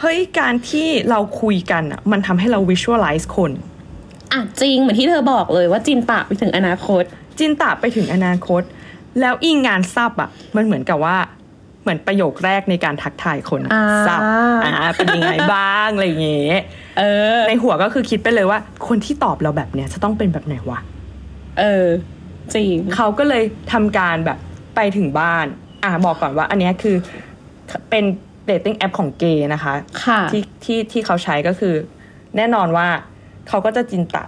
[0.00, 3.50] เฮ้ยการที่เราคุยกันอะ มันทำให้เรา visualize คน
[4.32, 7.02] อะ จริงเหมือนที่เธอบอกเลยว่าจินตะไปถึงอนาคต
[7.38, 8.62] จินตะไปถึงอนาคต
[9.20, 11.16] แล้วอิงงานซับอะ มันเหมือนกับว่า
[11.84, 14.20] เหมือนประโยคแรกในการทักทายคนอะอ่าซับ
[14.64, 16.58] อ่าเป็นยังไงบ้างอะไรอย่างเงี้ย
[16.98, 17.02] เอ
[17.38, 18.58] อ ในหัวก็คือคิดไปเลยว่า
[18.88, 20.78] คนที่ตอบเราแบบเนี้ยจะต้องเป็นแบบไหนวะ
[21.58, 21.86] เออ
[22.54, 24.38] จริงเขาก็เลยทำการแบบ
[24.76, 25.46] ไปถึงบ้าน
[25.82, 26.96] อะบอกก่อนว่า อันเนี้ยคือ
[27.90, 28.04] เป็น
[28.46, 29.74] dating app ของเกย์นะคะ
[30.04, 31.74] ค่ะที่ที่ที่เขาใช้ก็คือ
[32.36, 32.88] แน่นอนว่า
[33.48, 34.24] เขาก็จะจินตะ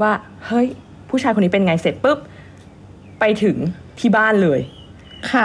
[0.00, 0.12] ว่า
[0.46, 0.66] เฮ้ย
[1.08, 2.18] ผู้ชายคนนี้เป็นไงเสร็จปุ๊บ
[3.20, 3.56] ไปถึง
[4.00, 4.81] ที่บ้านเลยค่ะ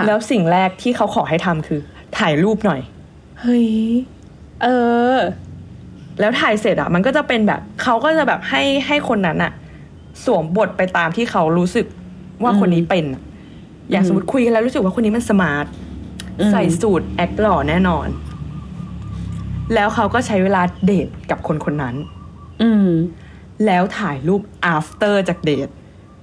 [0.07, 1.80] แล้วสิ่งแรกที่เขาขอให้ทำคือ
[2.17, 2.82] ถ่ายรูปหน่อย
[3.41, 3.67] เฮ้ย
[4.63, 4.67] เอ
[5.15, 5.17] อ
[6.19, 9.51] แล้วถ่ายเสร็จอะมันก็จะเป็นแบบเขาก็จะแบบให้ให้คนนั้นอะ
[10.25, 11.86] สวมบทไปตามที่เขารู้สึก
[12.43, 13.21] ว่าคนนี้เป็นอะ
[13.91, 15.65] อย่างสมมติคุยกันแล้วรู้สึกว่าคนนี้มันสมาร์ท
[16.39, 18.07] อืมใส่สูตรแอคหล่อแน่นอน
[19.73, 21.95] แล้วเขาก็ใช้เวลาเดทกับคนคนนั้น
[22.61, 22.89] อืม
[23.65, 24.41] แล้วถ่ายรูป
[24.75, 25.69] after จากเดท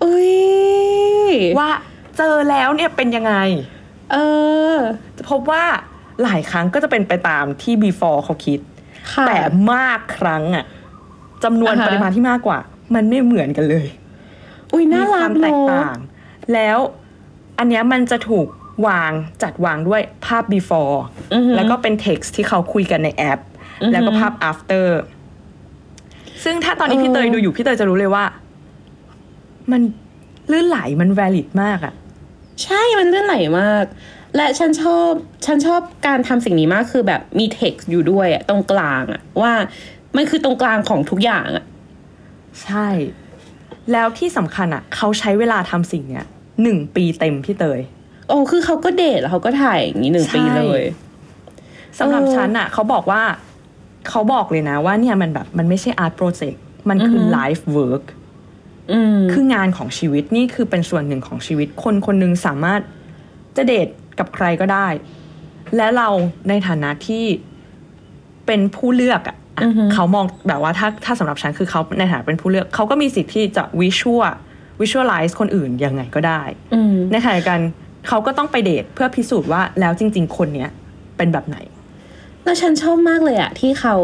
[0.05, 0.33] อุ้ย
[1.59, 1.71] ว่า
[2.17, 3.35] เจอแล้วเนี่ยเป็นยังไง
[4.13, 4.17] เอ
[4.75, 4.77] อ
[5.17, 5.65] จะพบว่า
[6.23, 8.61] หลายครั้งก็จะเป็นไปตามที่ before เขาคิด
[9.13, 9.39] ค่ะแต่
[9.73, 10.65] มากครั้งอะ
[11.45, 12.59] จำนวนอ่าฮะปริมาณที่มากกว่า
[12.95, 13.87] มันไม่เหมือนกันเลย
[14.73, 15.99] อุ้ยน่ามีครัวากมแตเนกอะต่าง
[16.53, 16.79] แล้ว
[17.59, 18.47] อันเนี้ยมันจะถูก
[18.87, 19.13] วาง
[19.43, 20.97] จัดวางด้วยภาพ before
[21.35, 23.41] อือหือแล้วก็เป็น text ที่เขาคุยกันในแอป
[23.83, 24.87] อือหือแล้วก็ภาพ after
[26.45, 28.25] ซึ่งถ้าตอนนี้เออพี่เตยดูอยู่พี่เตยจะรู้เลยว่า
[29.73, 29.83] มัน
[30.51, 31.95] ลื่นไหลมัน valid มากอะ
[32.63, 33.85] ใช่มันเลื่อนไหลมาก
[34.37, 35.11] และฉันชอบ
[35.47, 39.53] ฉันชอบการทำสิ่งนี้มากคือแบบมีเท็กซ์อยู่ด้วยอะตรงกลางอะว่า
[40.17, 41.65] มันคือตรงกลางของทุกอย่างอะ
[42.65, 42.89] ใช่
[43.93, 46.27] แล้วที่สำคัญอะเขาใช้เวลาทำสิ่งเนี้ย
[46.63, 47.81] หนึ่งปีเต็มพี่เตย
[48.29, 50.83] โอ้คือเขาก็เดทแล้วเขาก็ถ่ายอย่างนี้หนึ่งใช่ปีเลย
[51.99, 53.23] สำหรับเออฉันอะเขาบอกว่า
[54.09, 58.24] เขาบอกเลยนะว่าเนี่ยมันแบบมันไม่ใช่ art project มันคืออฮึ life work อืม
[59.33, 62.81] คืองานของชีวิตนี่คือเป็นส่วนหนึ่งของชีวิต คนคนหนึ่งสามารถ
[63.57, 64.89] จะเดทกับใครก็ได้
[65.77, 66.09] และเรา
[66.49, 67.25] ในฐานะที่
[68.47, 74.27] เป็นผู้เลือกอะอะอือฮึเขามองแบบว่าถ้าถ้าสำหรับฉันคือเขาในฐานะเป็นผู้เลือก เขาก็มีสิทธิ์ที่จะวิชวล
[74.81, 76.43] วิชวลไลซ์คนอื่นยังไงก็ได้
[76.75, 77.61] อืมในขณะเดียวกัน
[78.09, 80.71] เขาก็ต้องไปเดทเพื่อพิสูจน์ว่าแล้วจริง ๆ คนเนี้ย
[81.17, 81.59] เป็นแบบไหน
[82.45, 83.97] แล้วฉันชอบมากเลยอะที่เขา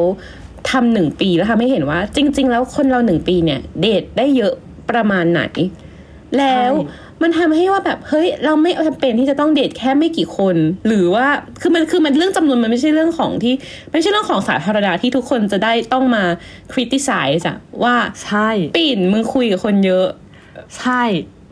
[0.71, 4.55] ทำหนึ่งปีแล้วทำให้เห็นว่า จริง ๆ แล้วคนเราหนึ่งปีเนี่ย เดทได้เยอะ
[4.91, 5.43] ประมาณไหน
[6.39, 10.57] แล้วใช่มันทำให้ว่าแบบเฮ้ยเราไม่จำเป็นที่จะต้องเดทแค่ไม่กี่คน
[10.89, 11.27] หรือว่า
[11.61, 13.55] คือมันคือมันเรื่องจำนวนมันไม่ใช่เรื่องของที่
[13.93, 16.25] ไม่ใช่เรื่องของสาธารณะที่ทุกคนจะได้ต้องมา
[16.73, 20.07] คริติไซส์อะว่าใช่ปิ่นมึงคุยกับคนเยอะ
[20.79, 21.03] ใช่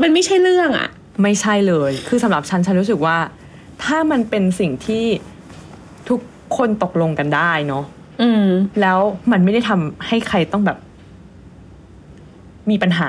[0.02, 0.88] มันไม่ใช่เรื่องอะ
[1.22, 3.18] ไม่ใช่เลย คือสำหรับฉันฉันรู้สึกว่า
[3.84, 5.04] ถ้ามันเป็นสิ่งที่
[6.08, 6.20] ทุก
[6.56, 7.84] คนตกลงกันได้เนาะ
[8.22, 8.46] อืม
[8.80, 8.98] แล้ว
[9.32, 10.78] มันไม่ได้ทำให้ใครต้องแบบ
[12.70, 13.08] มีปัญหา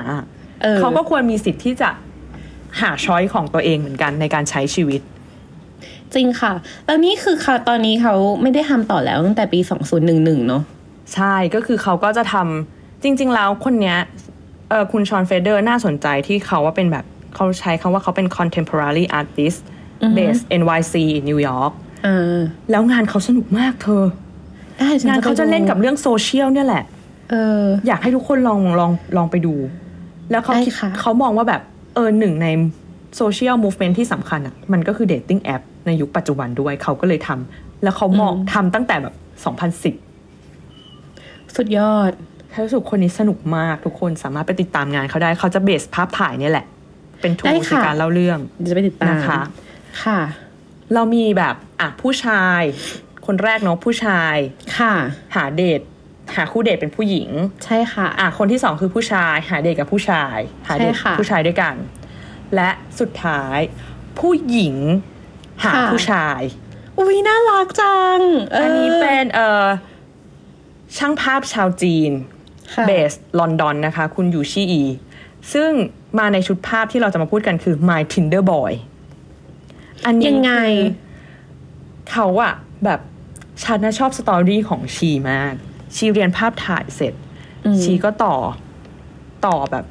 [0.62, 1.90] เออเขาก็ควรมีสิทธิ์ที่จะ
[2.80, 5.00] หา choice ของตัวเองเหมือนกันในการใช้ชีวิต
[6.14, 6.52] จริงค่ะ
[6.86, 9.60] แล้วนี่คือค่ะตอนนี้เขาไม่ได้ทำต่อแล้วตั้งแต่ปี
[10.04, 10.62] 2011 เนาะ
[11.14, 13.98] ใช่ก็คือเขาก็จะทำจริง ๆ แล้วคนเนี้ย
[14.70, 17.04] เออคุณชอนเฟเดอร์น่าสนใจที่เขาว่าเป็นแบบ
[17.34, 19.60] เขาใช้คำว่าเขาเป็น contemporary artist
[20.16, 20.94] based NYC
[21.28, 21.72] New York
[22.06, 22.38] อ่า
[22.70, 24.04] แล้วงานเขาสนุกมากเธอ
[24.78, 26.84] ได้ฉังานไปเขาจะเล่นกับดูเรื่องโซเชียลเนี่ยแหละ
[27.30, 29.54] เออ อยากให้ทุกคนลองลองลองไปดู
[30.30, 31.62] แล้วเขาได้คิดค่ะเขามองว่าแบบ
[31.94, 32.46] เออหนึ่งใน
[33.16, 39.14] social movement ที่สำคัญอะ มันก็คือ dating app ในยุคปัจจุบันด้วยเขาก็เลยทำแล้วเขามองทำตั้งแต่แบบ
[40.34, 42.10] 2010สุดยอด
[42.52, 46.66] ถ้ารู้สึกคนนี้สนุกมากทุกคนสามารถไปติดตามงานเขาได้เขาจะ base ภาพถ่ายเนี่ยแหละ
[47.20, 49.40] เป็นทูได้ในค่ะการเล่าเรื่องเดี๋ยวจะไปติดตามนะคะ
[50.02, 50.18] ค่ะ
[50.94, 52.62] เรามีแบบอะผู้ชาย
[53.26, 54.36] คนแรกเนาะผู้ชาย
[54.78, 54.92] ค่ะ
[55.34, 55.80] หาเดท
[56.36, 57.28] หาคู่เดทเป็นผู้หญิง
[57.64, 61.74] ใช่ค่ะ อะคนที่สองคือผู้ชาย หาเดทกับผู้ชาย หาเดทใช่ค่ะผู้ชายด้วยกัน
[62.54, 62.70] และ
[63.00, 63.58] สุดท้าย
[64.18, 64.76] ผู้หญิง
[65.64, 66.40] หาค่ะผู้ชาย
[66.98, 68.20] อุ้ยน่ารักจัง
[68.56, 69.66] อันนี้เป็นเอ่อ
[70.96, 72.12] ช่างภาพชาวจีน
[72.74, 74.82] ค่ะ base ลอนดอนนะคะ คุณ Yushi Li
[75.52, 75.70] ซึ่ง
[76.18, 78.72] มาในชุดภาพที่เราจะมาพูดกันคือ My Tinder Boys
[80.06, 82.54] อันนี้ยังไงคือเขาอะ
[82.84, 83.00] แบบ
[83.64, 85.54] ฉันนะชอบ story ของ she มาก
[85.96, 87.14] she เรียนภาพถ่ายเสร็จ
[87.66, 88.34] อืม she ก็ต่อ
[89.46, 89.84] ต่อแบบ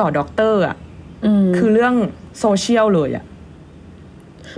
[0.00, 0.76] ต่อด็อกเตอร์อะ
[1.26, 1.94] อืมคือเรื่อง
[2.38, 3.24] โซเชียลเลยอะ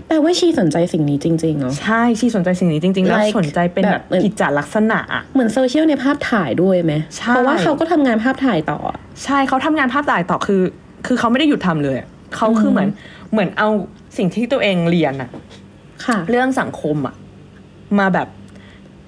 [0.06, 8.78] แปลว่า she สนใจสิ่งนี้จริงๆเนาะใช่ she สนใจสิ่งนี้จริง ๆ แล้ว Like สนใจเป็นแบบแบบเหมือนกิจจลักษณะอะเหมือนโซเชียลในภาพถ่ายด้วยไหมใช่เพราะว่าเขาก็ทำงานภาพถ่ายต่อ
[9.24, 10.62] ใช่เขาทำงานภาพถ่ายต่อคือ
[11.06, 12.88] คือเขาไม่ได้หยุดทำเลยอะเขาคือเหมือน
[13.32, 13.68] เหมือนเอา
[14.16, 15.30] สิ่งที่ตัวเองเรียนอะ
[16.06, 17.14] ค่ะเรื่องสังคมอะ
[17.98, 18.28] มาแบบ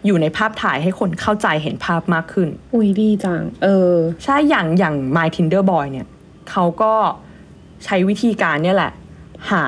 [0.06, 3.94] อยู่ในภาพถ่ายให้คนเข้าใจเห็นภาพมากขึ้น อุ้ยดีจัง เออ
[4.24, 6.06] ใช่อย่างอย่าง My Tinder Boy เนี่ย
[6.50, 6.94] เขาก็
[7.84, 8.92] ใช้วิธีการเนี่ยแหละ
[9.50, 9.64] หา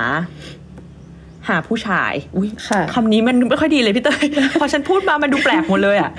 [1.48, 4.26] หาผู้ชาย อุ้ยค่ะคำนี้มันไม่ค่อยดีเลยพี่เตย
[4.60, 6.10] พอฉันพูดมามันดูแปลกหมดเลยอะ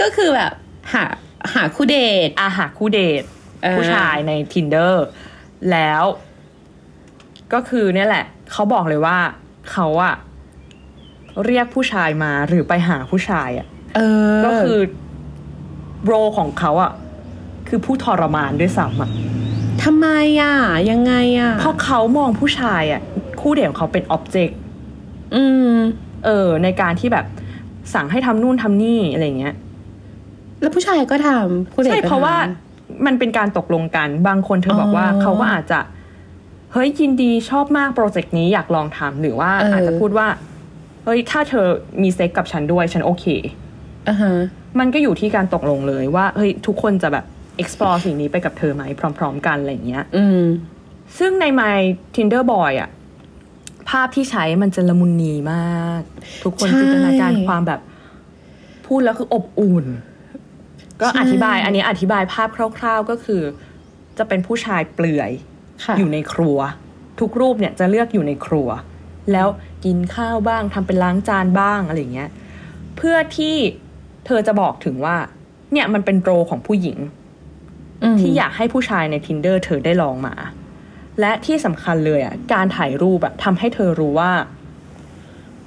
[0.00, 0.52] ก็คือแบบ
[0.94, 1.04] หา
[1.54, 1.96] หาคู่เด
[2.26, 3.22] ทอาหาคู่เดท
[3.64, 4.94] อ่าผู้ชายใน tinder
[5.70, 6.02] แล้ว
[7.52, 9.18] ก็คือเนี่ยแหละ เขาบอกเลยว่า
[9.72, 10.14] เขาอะ
[11.46, 13.66] เรียกผู้ชายมาหรือไปหาผู้ชายอะ
[13.96, 14.00] เอ
[14.32, 14.78] อก็คือ
[16.04, 16.92] โรของเขาอะ
[17.68, 19.10] คือผู้ทรมานด้วยซ้ำอะ
[19.84, 20.08] ทำไม
[20.42, 20.54] อะ
[20.90, 23.00] ยังไงอะ เพราะเขามองผู้ชายอะ
[23.40, 24.58] คู่เดทของเขาเป็น object
[25.34, 25.74] อืม
[26.24, 27.26] เออ ในการที่แบบ
[27.94, 29.54] สั่งให้ทำนู่นทำนี่อะไรเงี้ย
[30.60, 32.48] แล้วผู้ชายก็ทำคู่เดทใช่ก็เพราะว่าท
[33.06, 35.80] มันเป็นการตกลงกันบางคนเธอบอกว่าอ๋อเขาก็อาจจะ
[36.72, 40.26] เฮ้ยยินดีชอบมากโปรเจกต์นี้อยากลองทำหรือว่าเออออาจจะพูดว่า
[41.04, 41.66] เฮ้ยถ้าเธอ
[42.02, 44.34] มีเซ็กซ์กับฉันด้วยฉันโอเคอะฮะ
[44.78, 47.24] มันก็อยู่ที่การตกลงเลยว่าเฮ้ยทุกคนจะแบบ
[47.62, 48.82] explore สิ่งนี้ไปกับเธอไหม
[49.18, 50.42] พร้อม ๆ กันอะไรอย่างเงี้ย อืม
[51.18, 51.78] ซึ่งใน My
[52.14, 52.90] Tinder Boy อะ
[53.90, 56.02] ภาพที่ใช้มันจะละมุนนีมาก
[56.44, 57.80] ทุกคนใช่จินตนาการความแบบ
[58.86, 59.86] พูดแล้วคืออบอุ่น
[61.00, 62.48] ก็ใช่อธิบายอันนี้อธิบายภาพ
[62.78, 63.42] คร่าว ๆก็คือ
[64.18, 65.30] จะเป็นผู้ชายเปลือย
[65.84, 66.58] ค่ะอยู่ในครัว
[67.20, 68.68] ทุกรูปเนี่ยจะเลือกอยู่ในครัว
[69.32, 69.48] แล้ว
[69.84, 72.30] กินข้าวบ้างทำเป็นล้างจานบ้างอะไรอย่างเงี้ย
[72.96, 73.56] เพื่อที่
[74.26, 75.16] เธอจะบอกถึงว่า
[75.72, 76.98] เนี่ยมันเป็นโรของผู้หญิง
[78.14, 80.34] มที่อยากให้ผู้ชายใน tinder เธอได้ลองมา
[81.20, 84.32] และที่สำคัญเลยอะการถ่ายรูปอะทำให้เธอรู้ว่า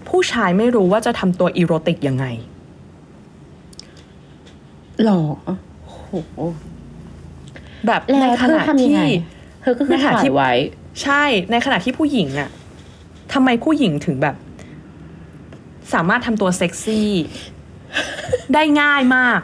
[0.10, 2.26] ผู้ชายไม่รู้ว่าจะทำตัวอีโรติกยังไง
[5.04, 5.22] หรอ
[5.88, 6.00] โห
[7.88, 9.04] แบบแล้ในวขเธอณะทำยังที่ไง
[9.62, 10.52] เธอก็คือในขณะถ่าที่ยไว้
[11.04, 12.50] ใช่ในขณะที่ผู้หญิงอะ
[13.34, 14.36] ทำไมผู้หญิงถึงแบบ
[15.94, 17.12] สามารถทำตัวเซ็กซี่
[18.54, 19.40] ได้ง่ายมาก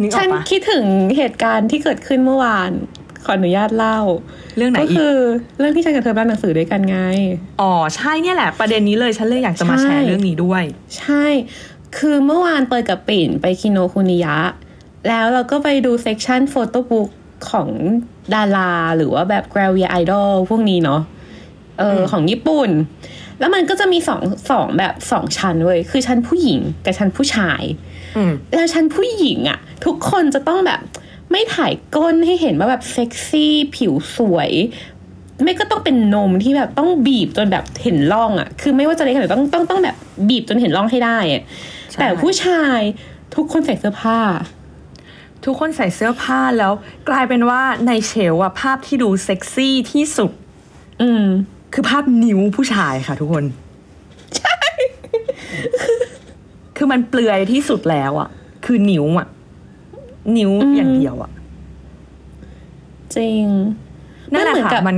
[0.00, 0.84] นึกออกปะ ฉันคิดถึง
[1.16, 2.70] เหตุการณ์ที่เกิดขึ้นเมื่อวาน
[3.24, 4.00] ขออนุญาตเล่า
[4.56, 5.16] เรื่องไหนก็อีกคือ
[5.58, 6.98] เรื่องที่ฉันกับเธออ่านหนังสือด้วยกันไง
[7.60, 10.62] อ๋อใช่เนี่ยแหละ ประเด็นนี้เลยฉันเลยอยากจะมาใช่แชร์เรื่องนี้ด้วย
[10.98, 11.24] ใช่
[11.98, 14.36] คือเมื่อวานเตยกับปิ่นไปคิโนคุนิยะ
[15.08, 17.08] แล้วเราก็ไปดู section photobook
[17.50, 17.68] ของ
[18.34, 21.00] ดารา หรือว่าแบบ g r a v i a Idol พวกนี้เนาะ
[21.78, 22.70] เอออืมของญี่ปุ่น
[23.42, 24.20] แล้วมันก็จะมีสอง
[24.50, 27.62] สองแบบสองชั้นเว้ยคือชั้นผู้หญิงกับชั้นผู้ชาย
[28.16, 30.80] อืมแล้วชั้นผู้หญิงอะทุกคนจะต้องแบบ
[31.30, 34.50] ไม่ถ่ายก้นให้เห็นว่าแบบเซ็กซี่ผิวสวย
[35.42, 39.96] ไม่ก็ต้องเป็นนมที่แบบต้องบีบจนแบบเห็นร่องอะคือไม่ว่าจะเล็กขนาดไหนต้องต้องต้องแบบ
[40.28, 41.42] บีบจนเห็นร่องให้ได้อะ
[41.92, 42.80] ใช่แต่ผู้ชาย
[43.34, 44.18] ทุกคนใส่เสื้อผ้า
[45.44, 46.72] ทุกคนใส่เสื้อผ้าแล้ว
[47.08, 50.30] กลายเป็นว่าในเชลอะภาพที่ดูเซ็กซี่ที่สุด
[51.02, 51.24] อืม
[51.72, 53.44] คือภาพนิ้วผู้ชายค่ะทุกคน
[54.38, 54.56] ใช่
[56.76, 58.28] คือมันเปลือยที่สุดแล้วอะ
[58.64, 59.28] คือนิ้วอะ
[60.36, 61.30] นิ้วอืมอย่างเดียวอะ
[63.16, 63.44] จริง
[64.32, 64.96] นั่นแหละเหมือนค่ะกับมัน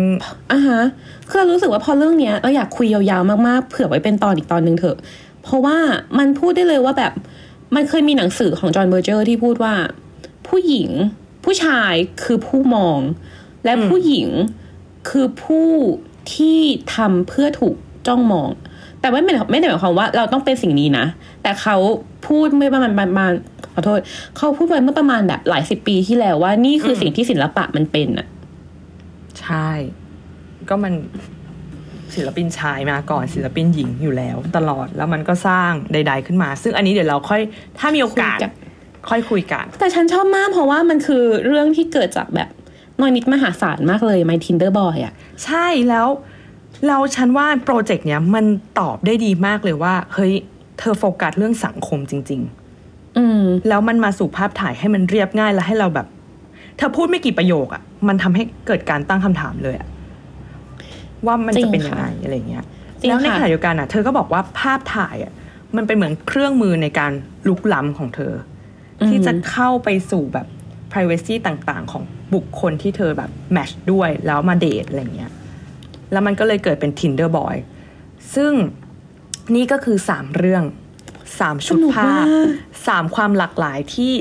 [0.53, 0.81] อะฮะ
[1.29, 4.97] คือเรารู้สึกว่าพอเรื่องเนี้ยเราอยากคุยยาวๆมากๆ เผื่อไว้เป็นตอนอีกตอนหนึ่งเถอะ
[5.43, 5.77] เพราะว่า
[6.19, 7.13] มันพูดได้เลยว่าแบบ
[7.75, 9.75] มันเคยมีหนังสือของจอห์นเบอร์เจอร์ที่พูดว่า
[10.49, 10.91] ผู้หญิง
[11.45, 12.99] ผู้ชายคือผู้มอง
[13.65, 14.29] และผู้หญิง
[15.09, 15.69] คือผู้
[16.33, 16.59] ที่
[16.95, 17.75] ทำเพื่อถูก
[18.07, 18.51] จ้องมอง
[19.01, 21.07] แต่ไม่ได้ไม่ได้หมายความว่าเราต้องเป็นสิ่งนี้นะ
[21.43, 21.77] แต่เขา
[22.27, 23.33] พูดเมื่อประมาณประมาณ
[23.73, 24.01] ขอโทษ
[24.37, 28.27] เขาพูดไว้เมื่อประมาณแบบหลายสิบปีที่แล้วว่านี่คือสิ่งที่ศิลปะมันเป็นอะ
[29.41, 29.71] ใช่
[30.69, 30.93] ก็มัน
[32.15, 37.41] ศิลปินชายมาก่อนศิลปินหญิงอยู่แล้ว ตลอดแล้วมันก็สร้างใด ๆขึ้นมา ซึ่งอันนี้เดี๋ยวเราค่อย
[37.79, 38.53] ถ้ามีโอกาสคุยกัน
[39.09, 42.49] ค่อยคุยกัน แต่ฉันชอบมากเพราะว่ามันคือเรื่องที่เกิดจากแบบ
[43.01, 45.15] น้อยนิดมหาศาลมากเลย My Tinder Boy อะ
[45.45, 46.07] ใช่แล้ว
[46.87, 48.45] เราฉันว่าโปรเจกต์เนี้ยมัน
[48.81, 50.33] ตอบได้ดีมากเลยว่า เฮ้ย
[50.79, 52.43] เธอโฟกัสเรื่องสังคมจริง
[53.19, 56.07] อืมๆแล้วมันมาสู่ภาพถ่ายให้มันเรียบง่ายและให้เราแบบ
[56.77, 59.89] เธอพูดไม่กี่ประโยคอะมันทำให้เกิดการตั้งคำถามเลยอะ
[61.27, 62.65] ว่ามันจะเป็นยังไงอะไรเงี้ย
[63.01, 65.33] จริงแล้วในค่ะขณะเดียวกันอะเธอก็บอกว่าภาพถ่ายอะ
[65.77, 67.13] มันเป็นเหมือนเครื่องมือในการ
[67.49, 68.33] ลุกล้ำของเธอ
[69.01, 70.47] อที่จะเข้าไปสู่แบบ
[70.95, 72.03] privacy ต่างๆ ของ
[72.35, 75.33] บุคคลที่เธอแบบแมชด้วยแล้วมาเดทอะไรเงี้ย
[76.13, 77.57] แล้วมันก็เลยเกิดเป็น Tinder Boy
[78.35, 78.53] ซึ่ง
[79.55, 80.65] นี่ก็คือสามเรื่อง
[81.41, 82.47] สามชุดสนุกภาพมาก
[82.89, 84.13] สามความหลากหลายที่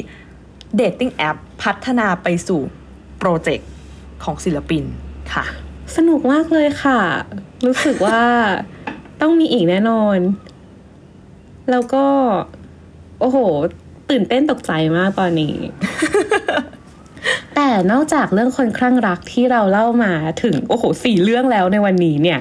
[0.75, 2.61] เดทติ้งแอปพัฒนาไปสู่
[3.19, 3.69] โปรเจกต์
[4.23, 4.83] ของศิลปิน
[5.33, 5.45] ค่ะ
[5.95, 6.99] สนุกมากเลยค่ะ
[7.65, 8.21] รู้สึกว่า
[9.21, 10.17] ต้องมีอีกแน่นอน
[11.71, 12.05] แล้วก็
[13.19, 13.37] โอ้โห
[14.13, 15.55] ตื่นเต้นตกใจมากตอนนี้
[17.55, 22.39] แต่นอกจากเรื่องคนคลั่งรักที่เราเล่ามาถึง โอ้โหสี่เรื่องแล้วในวันนี้เนี่ย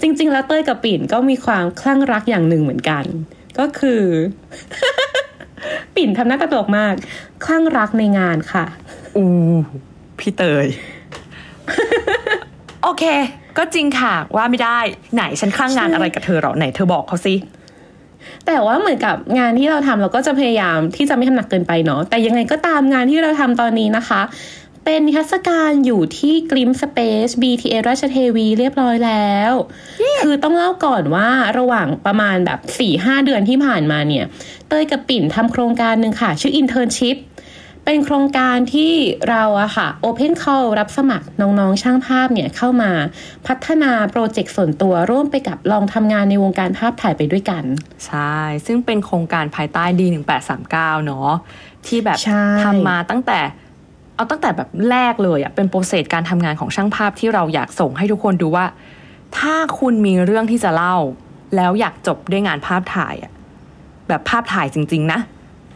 [0.00, 3.04] จริง ๆ แล้วเต้ยกับปิ่นก็มีความคลั่งรักอย่างหนึ่งเหมือนกัน
[3.58, 4.02] ก็คือ
[5.94, 6.94] ปิ่นทำหน้าตาตลกมาก
[7.44, 8.64] คลั่งรักในงานค่ะ
[9.16, 9.24] อู
[10.18, 10.66] พี่เตย
[12.82, 13.04] โอเค
[13.58, 14.78] ก็จริงค่ะ ว่าไม่ได้
[15.14, 17.34] ไหนฉันคลั่งงานใช่อะไรกับเธอเหรอไหนเธอบอกเขาสิ
[18.46, 24.22] แต่ว่าเหมือนกับงานที่เราทำเราก็จะพยายามที่จะไม่ทำหนักเกินไปเนาะแต่ยังไงก็ตามงานที่เราทำตอนนี้นะคะ
[24.84, 29.52] เป็นนิทรรศการอยู่ที่กริมสเปซ BTA ราชเทวีเรียบร้อยแล้ว
[30.22, 32.60] คือต้องเล่าก่อนว่าระหว่างประมาณแบบ
[32.92, 34.24] 4-5 เดือนที่ผ่านมาเนี่ย
[34.68, 37.16] เต้ยกับปิ่นทำโครงการหนึ่งค่ะ ชื่อ Internship
[37.84, 38.92] เป็นโครงการที่
[39.30, 42.90] เราอะค่ะ Open Call รับสมัครน้องๆช่างภาพเนี่ยเข้ามา
[43.46, 47.64] พัฒนาโปรเจกต์ส่วนตัวร่วมไปกับลองทำงานในวงการภาพถ่ายไปด้วยกัน
[48.06, 50.06] ใช่ ซึ่งเป็นโครงการภายใต้ดี
[50.56, 51.30] 1839 เนาะ
[51.86, 53.40] ที่แบบใช่ทำมาตั้งแต่
[54.14, 58.66] เอาตั้งแต่แบบแรกเลยอะเป็นโปรเซสการทำงานของช่างภาพที่เราอยากส่งให้ทุกคนดูว่า
[59.38, 60.96] ถ้าคุณมีเรื่องที่จะเล่า
[61.56, 63.32] แล้วอยากจบด้วยงานภาพถ่ายอะ
[64.08, 65.20] แบบภาพถ่ายจริง ๆ นะ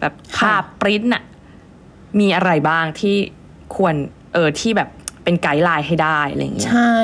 [0.01, 1.23] แบบภาพปริ้นอะ
[2.21, 3.17] มีอะไรบ้างที่
[3.77, 3.95] ควร
[4.35, 4.89] เออที่แบบ
[5.25, 6.97] เป็นไกด์ไลน์ให้ได้อะไรอย่างเงี้ยใช่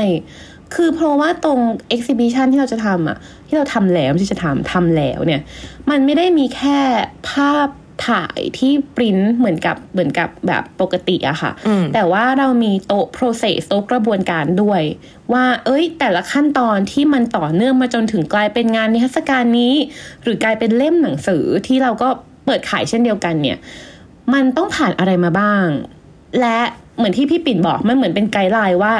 [0.74, 1.60] คือเพราะว่าตรง
[1.94, 3.16] exhibition ที่เราจะทำอะ
[3.48, 5.40] ที่เราทำแล้วที่จะทำทำแล้วเนี่ย
[5.90, 6.78] มันไม่ได้มีแค่
[7.30, 7.68] ภาพ
[8.08, 14.82] ถ่ายที่ปริ้นเหมือนกับเหมือนกับแบบปกติอะค่ะอืมแต่ว่าเรามีโต๊ะ process โต๊ะกระบวนการด้วย
[15.32, 19.74] ว่า เอ้ย แต่ละขั้นตอนที่มันต่อเนื่องมาจนถึงกลายเป็นงานนิทรรศการนี้
[20.22, 22.08] หรือกลายเป็นเล่มหนังสือที่เราก็
[22.46, 23.58] เปิดขายเช่นเดียวกันเนี่ย
[24.32, 25.66] มันต้องผ่านอะไรมาบ้าง
[26.40, 26.58] และ
[26.96, 28.94] เหมือนที่พี่ปิ่นบอกมันเหมือนเป็น guideline ว่า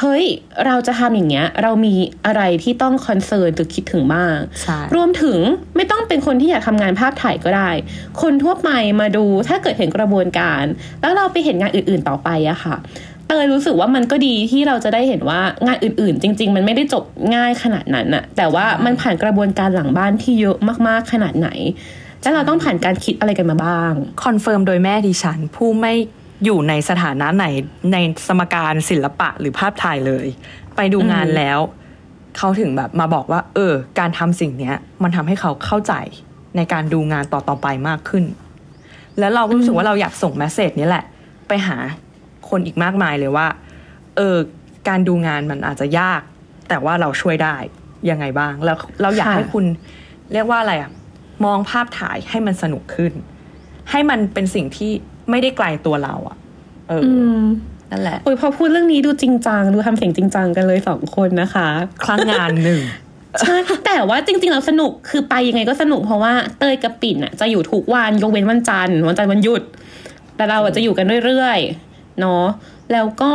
[0.00, 0.24] เฮ้ย
[0.66, 1.94] เราจะทำอย่างเงี้ย เรามี
[2.26, 5.38] อะไรที่ต้อง concern หรือคิดถึงบ้างใช่รวมถึง
[5.76, 7.70] ไม่ต้องเป็นคนที่อยากทำงานภาพถ่ายก็ได้
[8.22, 8.70] คนทั่วไป
[9.00, 10.64] มาดูถ้าเกิดเห็นกระบวนการ
[11.00, 12.76] แล้วเราไปเห็นงานอื่น ๆต่อไปอะค่ะ
[13.28, 17.04] เตยรู้สึกว่ามันก็ดีที่เราจะได้เห็นว่างานอื่นๆ จริง ๆ มันไม่ได้จบ
[17.34, 20.56] ง่ายขนาดนั้นอะแต่ว่ามันผ่านกระบวนการหลังบ้านที่เยอะ
[20.86, 21.48] มากๆขนาดไหน
[22.22, 23.92] แล้วเราต้องผ่านการคิดอะไรกันมาบ้าง
[24.24, 25.92] confirm โดยแม่ดิฉัน ผู้ไม่
[26.44, 27.46] อยู่ในสถานะไหน
[27.92, 27.96] ใน
[28.26, 30.26] สมการศิลปะหรือภาพถ่ายเลย
[30.76, 31.58] ไปดูงานแล้ว
[32.36, 35.94] เขาถึงแบบมาบอกว่า เออ การทำสิ่งเนี้ย มันทำให้เขาเข้าใจ
[36.56, 38.24] ในการดูงานต่อๆไปมากขึ้น
[39.18, 41.04] แล้วเราก็รู้สึกว่าเราอยากส่งแมสเซจนี้แหละ
[41.48, 41.76] ไปหา
[42.48, 43.46] คนอีกมากมายเลยว่า
[44.16, 44.36] เออ
[44.88, 46.20] การดูงานมันอาจจะยาก
[46.68, 47.56] แต่ว่าเราช่วยได้
[48.10, 49.64] ยังไงบ้าง แล้วเราอยากให้คุณ
[50.32, 50.90] เรียกว่าอะไรอะ
[51.44, 53.12] มองภาพถ่ายให้มันสนุกขึ้น
[53.90, 54.90] ให้มันเป็นสิ่งที่
[55.30, 56.36] ไม่ได้ไกลตัวเราอะ
[56.88, 57.44] เอออือม
[57.90, 61.68] นั่นแหละโอ้ยพอพูดเรื่องนี้ดูจริงจังดูทำเสียงจริงจังกันเลยสองคนนะคะ
[62.04, 62.80] ครั้งงานหนึ่ง
[63.40, 63.54] ใช่
[63.86, 69.62] แต่ว่าจริงๆเราสนุกคือไปยังไงก็สนุกเพราะว่าเตยกับปิ่นอะจะอยู่ทุกวันยกเว้นวันจันทร์วันจันทร์วันหยุด
[70.36, 72.44] แต่เราอะจะอยู่กันเรื่อยๆเนาะ
[72.92, 73.34] แล้วก็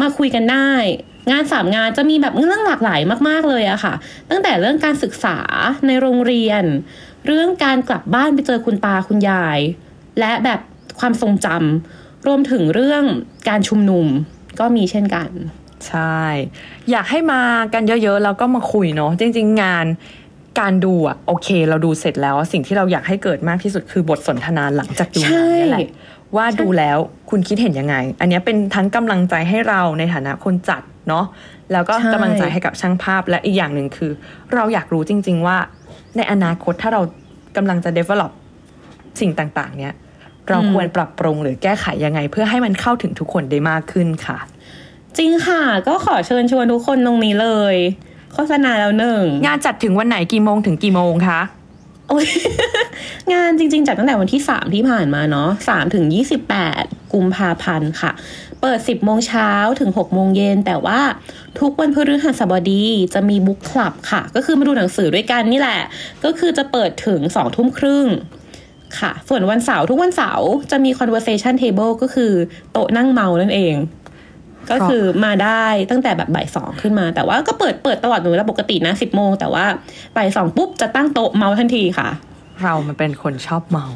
[0.00, 0.70] มาคุยกันได้
[1.30, 3.94] งานสามงานจะมีแบบเรื่องหลากหลายมาก ๆเลยอะค่ะ
[4.30, 5.38] ตั้งแต่เรื่องการศึกษา
[5.86, 6.64] ในโรงเรียน
[7.26, 9.58] เรื่องการกลับบ้านไปเจอคุณตาคุณยาย
[10.20, 10.60] และแบบ
[10.98, 13.04] ความทรงจำรวมถึงเรื่อง
[13.48, 14.06] การชุมนุม
[14.58, 15.30] กก็มีเช่นกัน
[15.88, 16.20] ใช่
[16.90, 17.42] อยากให้มา
[17.74, 19.86] กันเยอะๆแล้วก็มาคุยเนาะจริง ๆ งาน
[20.60, 25.88] การดูอะโอเค เราดูเสร็จแล้วสิ่งที่เราอยากให้เกิดมากที่สุดคือบทสนทนาหลังจากดูใช่งานนี่แหละ
[26.36, 26.98] ว่าดูแล้ว
[27.30, 31.24] คุณคิดเห็นยังไง อันเนี้ยเป็นทั้งกำลังใจให้เราในฐานะคนจัด เนาะ
[31.72, 34.12] แล้วก็ใช่กำลังใจให้กับช่างภาพและอีกอย่างหนึ่งคือ
[34.54, 35.56] เราอยากรู้จริง ๆ ว่า
[36.16, 37.00] ในอนาคตถ้าเรา
[37.56, 38.32] กำลังจะ develop
[39.20, 39.94] สิ่งต่าง ๆ เนี้ย
[40.48, 44.38] เราควรปรับปรุงหรือแก้ไขยังไง เพื่อให้มันเข้าถึงทุกคนได้มากขึ้นค่ะ
[45.18, 47.76] จริงค่ะ ก็ขอเชิญชวนทุกคนตรงนี้เลย
[48.34, 51.40] โฆษณาแล้วหนึ่งงานจัดถึงวันไหนกี่โมงถึงกี่โมงคะ
[52.08, 52.28] โอ้ย
[53.32, 56.04] งานจริง ๆ จัดตั้งแต่วันที่ 3 ที่ผ่านมาเนาะ3ถึง
[56.58, 58.12] 28 กุมภาพันธ์ค่ะ
[58.60, 59.50] เปิด 10 โมงเช้า
[59.80, 61.00] ถึง 6 โมงเย็น แต่ว่า
[61.60, 62.84] ทุกวันพฤหัสบดี
[63.14, 65.80] จะมีบุ๊กคลับค่ะ ก็คือมาดูหนังสือด้วยกันนี่แหละ
[66.24, 68.06] ก็คือจะเปิดถึง 2 ทุ่มครึ่ง
[68.98, 72.32] ค่ะ ส่วนวันเสาร์ทุกวันเสาร์จะมี conversation table ก็คือ
[72.72, 73.74] โต๊ะนั่งเมานั่นเอง
[74.70, 79.64] ก็คือมาได้ตั้งแต่แบบบ่ายสองขึ้นมา แต่ว่าก็เปิดเปิดตลอดเวลาปกตินะสิบโมงแต่ว่า
[80.16, 82.08] บ่ายสองปุ๊บจะตั้งโต๊ะเมาทันทีค่ะ
[82.62, 83.86] เรามันเป็นคนชอบเมา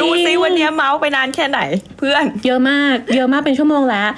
[0.00, 1.60] ดูซิวันเนี้ยเมาไปนานแค่ไหน
[1.98, 4.08] เพื่อน เยอะมาก เยอะมากเป็นชั่วโมงแล้ว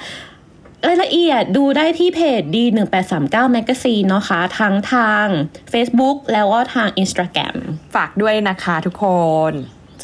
[0.87, 2.63] รายละเอียดดูได้ที่เพจดี
[3.09, 5.25] 1839 Magazine เนาะคะ ทั้งทาง
[5.73, 7.55] Facebook แล้วก็ทาง Instagram
[7.95, 9.05] ฝากด้วยนะคะทุกค
[9.49, 9.51] น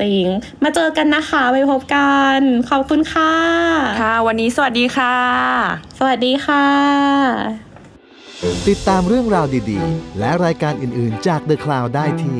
[0.01, 0.25] จริง
[0.63, 2.39] มาเจอกันนะคะไปพบกัน
[2.69, 3.33] ขอบคุณค่ะ
[4.01, 5.15] ค่ะ วันนี้สวัสดีค่ะ
[5.99, 6.65] สวัสดีค่ะ
[8.67, 12.39] ติดตามเรื่องราวดีๆ และรายการอื่นๆจาก The Cloud ได้ที่